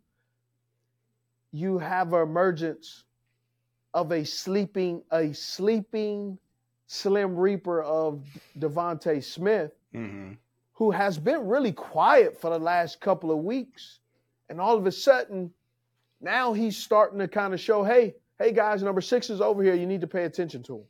[1.53, 3.05] You have an emergence
[3.95, 6.37] of a sleeping, a sleeping
[6.89, 8.27] Slim Reaper of
[8.59, 10.37] DeVonta Smith, Mhm.
[10.73, 14.01] who has been really quiet for the last couple of weeks.
[14.49, 15.55] And all of a sudden,
[16.21, 19.75] now he's starting to kind of show, hey, hey guys, number six is over here.
[19.75, 20.85] You need to pay attention to him.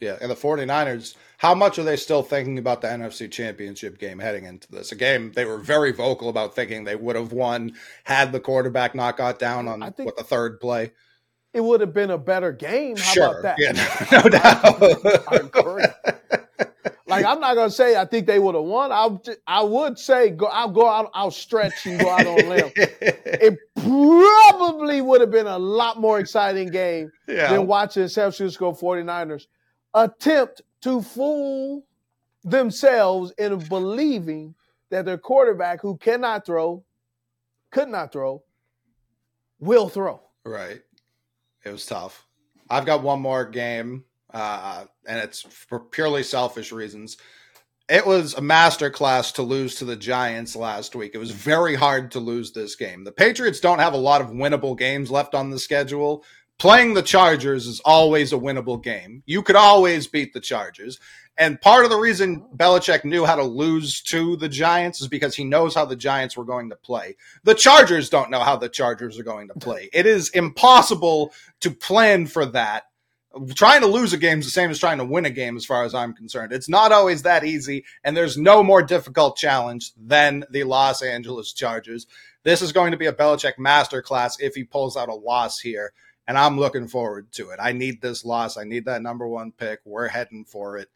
[0.00, 4.18] Yeah, and the 49ers, how much are they still thinking about the NFC Championship game
[4.18, 4.92] heading into this?
[4.92, 7.72] A game they were very vocal about thinking they would have won
[8.04, 10.92] had the quarterback not got down on what the third play.
[11.52, 12.96] It would have been a better game.
[12.96, 13.38] How sure.
[13.38, 13.58] about that?
[13.58, 15.22] Yeah, no, no doubt.
[15.28, 15.84] I agree.
[17.06, 18.90] Like I'm not gonna say I think they would have won.
[18.90, 19.08] I
[19.46, 20.46] I would say go.
[20.46, 21.10] I'll go out.
[21.14, 22.72] I'll stretch and go out on limb.
[23.36, 27.52] It probably would have been a lot more exciting game yeah.
[27.52, 29.46] than watching San Francisco 49ers
[29.94, 31.86] attempt to fool
[32.42, 34.54] themselves into believing
[34.90, 36.84] that their quarterback, who cannot throw,
[37.70, 38.42] could not throw,
[39.58, 40.20] will throw.
[40.44, 40.82] Right.
[41.64, 42.26] It was tough.
[42.68, 47.16] I've got one more game, uh, and it's for purely selfish reasons.
[47.88, 51.12] It was a masterclass to lose to the Giants last week.
[51.14, 53.04] It was very hard to lose this game.
[53.04, 56.24] The Patriots don't have a lot of winnable games left on the schedule.
[56.58, 59.22] Playing the Chargers is always a winnable game.
[59.26, 61.00] You could always beat the Chargers.
[61.36, 62.56] And part of the reason oh.
[62.56, 66.36] Belichick knew how to lose to the Giants is because he knows how the Giants
[66.36, 67.16] were going to play.
[67.42, 69.90] The Chargers don't know how the Chargers are going to play.
[69.92, 72.84] It is impossible to plan for that.
[73.56, 75.66] Trying to lose a game is the same as trying to win a game, as
[75.66, 76.52] far as I'm concerned.
[76.52, 81.52] It's not always that easy, and there's no more difficult challenge than the Los Angeles
[81.52, 82.06] Chargers.
[82.44, 85.92] This is going to be a Belichick masterclass if he pulls out a loss here,
[86.26, 87.58] and I'm looking forward to it.
[87.62, 88.56] I need this loss.
[88.56, 89.80] I need that number one pick.
[89.84, 90.88] We're heading for it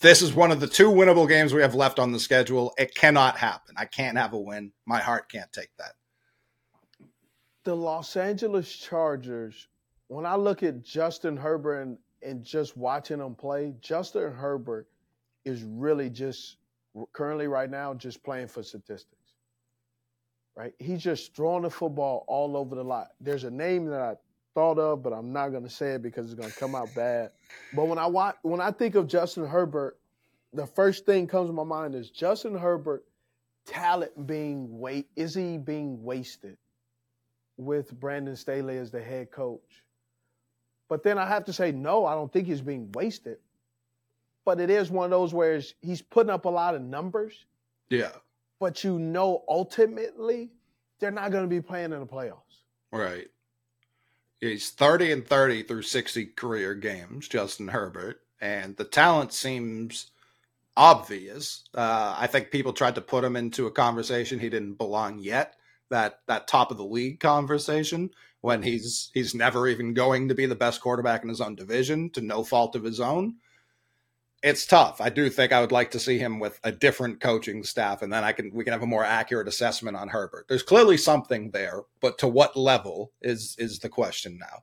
[0.00, 2.74] this is one of the two winnable games we have left on the schedule.
[2.76, 3.74] It cannot happen.
[3.78, 4.72] I can't have a win.
[4.86, 5.92] My heart can't take that.
[7.64, 9.68] The Los Angeles Chargers,
[10.08, 14.88] when I look at Justin Herbert and, and just watching him play, Justin Herbert
[15.44, 16.58] is really just
[17.12, 19.32] currently right now just playing for statistics.
[20.56, 20.74] Right?
[20.78, 23.08] He's just throwing the football all over the lot.
[23.20, 24.14] There's a name that I
[24.54, 26.94] thought of, but I'm not going to say it because it's going to come out
[26.94, 27.30] bad.
[27.72, 29.98] But when I watch, when I think of Justin Herbert,
[30.52, 33.04] the first thing comes to my mind is Justin Herbert
[33.66, 36.58] talent being wait is he being wasted
[37.56, 39.82] with Brandon Staley as the head coach?
[40.88, 43.38] But then I have to say no, I don't think he's being wasted.
[44.44, 47.46] But it is one of those where he's putting up a lot of numbers.
[47.88, 48.12] Yeah.
[48.60, 50.50] But you know ultimately
[51.00, 52.62] they're not going to be playing in the playoffs.
[52.92, 53.28] Right.
[54.40, 60.10] He's 30 and 30 through 60 career games, Justin Herbert, and the talent seems
[60.76, 61.64] obvious.
[61.74, 65.56] Uh, I think people tried to put him into a conversation he didn't belong yet.
[65.90, 68.10] That that top of the league conversation
[68.40, 72.10] when he's he's never even going to be the best quarterback in his own division
[72.10, 73.36] to no fault of his own
[74.44, 75.00] it's tough.
[75.00, 78.12] I do think I would like to see him with a different coaching staff, and
[78.12, 80.44] then I can we can have a more accurate assessment on Herbert.
[80.48, 84.62] There's clearly something there, but to what level is is the question now?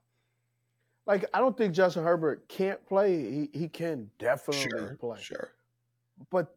[1.04, 3.48] Like I don't think Justin Herbert can't play.
[3.52, 5.20] He he can definitely sure, play.
[5.20, 5.50] Sure.
[6.30, 6.54] But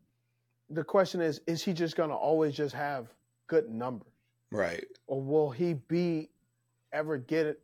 [0.70, 3.08] the question is, is he just going to always just have
[3.48, 4.14] good numbers?
[4.52, 4.86] Right.
[5.08, 6.30] Or will he be
[6.94, 7.60] ever get it,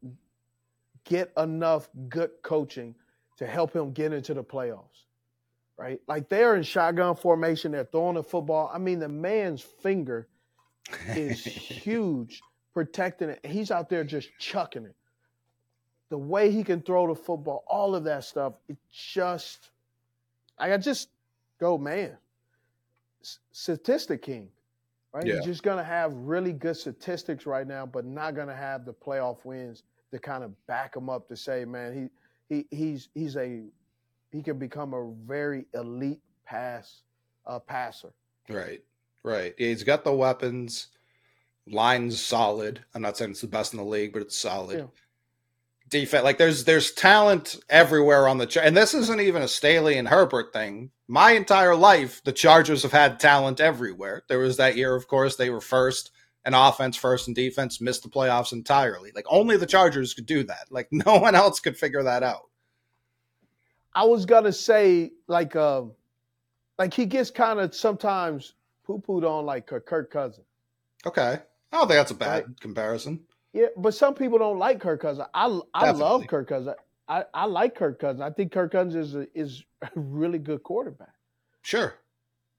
[1.04, 2.96] get enough good coaching
[3.38, 5.06] to help him get into the playoffs?
[5.82, 6.00] Right?
[6.08, 8.70] Like they're in shotgun formation, they're throwing the football.
[8.72, 10.28] I mean, the man's finger
[11.16, 12.40] is huge
[12.74, 13.40] protecting it.
[13.44, 14.96] He's out there just chucking it.
[16.10, 19.72] The way he can throw the football, all of that stuff, it just,
[20.60, 21.10] I just
[21.60, 22.16] go, man,
[23.52, 24.50] statistic king,
[25.14, 25.26] right?
[25.26, 25.38] Yeah.
[25.38, 28.86] He's just going to have really good statistics right now, but not going to have
[28.86, 32.10] the playoff wins to kind of back him up to say, man,
[32.50, 33.64] he, he he's he's a
[34.32, 37.02] he can become a very elite pass
[37.46, 38.14] uh, passer.
[38.50, 38.82] Right,
[39.24, 39.54] right.
[39.58, 40.88] He's got the weapons.
[41.68, 42.84] Line's solid.
[42.94, 44.80] I'm not saying it's the best in the league, but it's solid.
[44.80, 44.86] Yeah.
[45.90, 50.08] Defense, like there's there's talent everywhere on the and this isn't even a Staley and
[50.08, 50.92] Herbert thing.
[51.10, 54.24] My entire life, the Chargers have had talent everywhere.
[54.30, 56.12] There was that year, of course, they were first
[56.46, 59.12] and offense first and defense missed the playoffs entirely.
[59.14, 60.68] Like only the Chargers could do that.
[60.70, 62.51] Like no one else could figure that out.
[63.94, 65.84] I was gonna say like uh,
[66.80, 68.54] like he gets kind of sometimes
[68.86, 70.46] poo pooed on like Kirk Cousins.
[71.06, 71.40] Okay,
[71.72, 72.60] I don't think that's a bad Right.
[72.62, 73.22] comparison.
[73.54, 75.28] Yeah, but some people don't like Kirk Cousins.
[75.34, 76.02] I I Definitely.
[76.02, 76.76] love Kirk Cousins.
[77.10, 78.22] I, I like Kirk Cousins.
[78.22, 81.14] I think Kirk Cousins is a, is a really good quarterback.
[81.62, 81.94] Sure.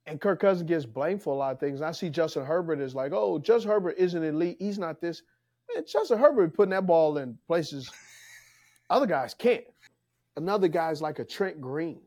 [0.05, 1.81] And Kirk Cousins gets blamed for a lot of things.
[1.81, 4.57] And I see Justin Herbert is like, oh, Justin Herbert isn't elite.
[4.59, 5.23] He's not this.
[5.75, 7.91] Man, Justin Herbert putting that ball in places
[8.91, 9.65] other guys can't.
[10.37, 12.01] Another guy's like a Trent Green.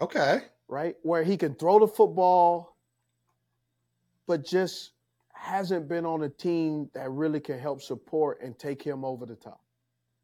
[0.00, 0.42] Okay.
[0.68, 0.96] right?
[1.02, 2.76] Where he can throw the football,
[4.26, 4.92] but just
[5.32, 9.34] hasn't been on a team that really can help support and take him over the
[9.34, 9.60] top.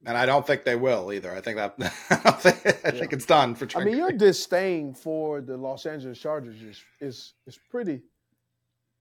[0.06, 1.34] And I don't think they will either.
[1.34, 1.74] I think that
[2.10, 3.66] I, don't think, I think it's done for.
[3.66, 8.02] Trent I mean, your disdain for the Los Angeles Chargers is is, is pretty.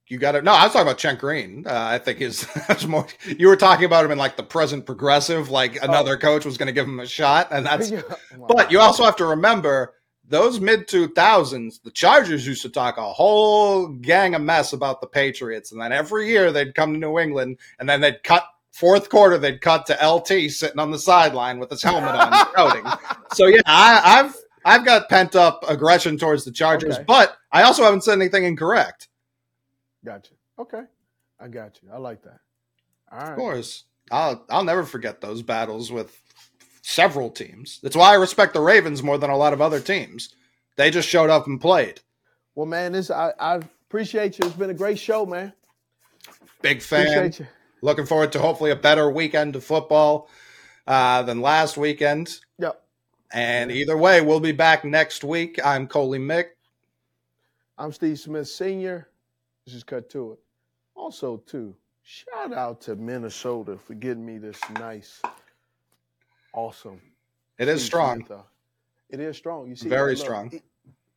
[0.09, 0.53] You got to no.
[0.53, 1.65] I was talking about Trent Green.
[1.67, 3.05] Uh, I think is that's more.
[3.25, 6.67] You were talking about him in like the present progressive, like another coach was going
[6.67, 7.91] to give him a shot, and that's.
[7.91, 8.01] Yeah.
[8.37, 8.47] Wow.
[8.49, 9.93] But you also have to remember
[10.29, 15.07] those mid 2000s, the Chargers used to talk a whole gang of mess about the
[15.07, 15.71] Patriots.
[15.71, 19.37] And then every year they'd come to New England and then they'd cut fourth quarter,
[19.37, 22.85] they'd cut to LT sitting on the sideline with his helmet on shouting.
[23.33, 24.35] So yeah, I, I've
[24.65, 27.05] I've got pent up aggression towards the Chargers, Okay.
[27.07, 29.06] but I also haven't said anything incorrect.
[30.05, 30.33] Gotcha.
[30.59, 30.83] Okay.
[31.39, 31.89] I got you.
[31.93, 32.39] I like that.
[33.11, 33.31] All right.
[33.31, 33.83] Of course.
[34.11, 36.17] I'll I'll never forget those battles with
[36.81, 37.79] several teams.
[37.83, 40.33] That's why I respect the Ravens more than a lot of other teams.
[40.77, 41.99] They just showed up and played.
[42.55, 44.47] Well, man, this I, I appreciate you.
[44.47, 45.53] It's been a great show, man.
[46.61, 47.07] Big fan.
[47.07, 47.47] Appreciate you.
[47.81, 50.29] Looking forward to hopefully a better weekend of football
[50.87, 52.39] uh, than last weekend.
[52.57, 52.81] Yep.
[53.31, 55.59] And either way, we'll be back next week.
[55.63, 56.45] I'm Coley Mick.
[57.77, 59.09] I'm Steve Smith Sr.
[59.67, 60.39] This is Cut To It.
[60.95, 65.21] Also, too, shout out to Minnesota for getting me this nice,
[66.53, 67.01] awesome.
[67.59, 68.19] It is strong.
[68.19, 68.43] Smith, uh,
[69.09, 69.67] it is strong.
[69.67, 70.15] You see, Very?
[70.15, 70.49] Look, strong.
[70.53, 70.63] it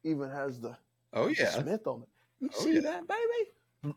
[0.03, 0.77] even has the
[1.13, 1.51] Oh yeah.
[1.51, 2.09] Smith on it.
[2.41, 2.81] You Oh, see yeah.
[2.81, 3.95] that, baby?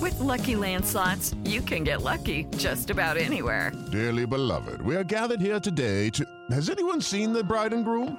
[0.00, 3.72] With Lucky Land slots, you can get lucky just about anywhere.
[3.90, 6.24] Dearly beloved, we are gathered here today to.
[6.50, 8.18] Has anyone seen the bride and groom?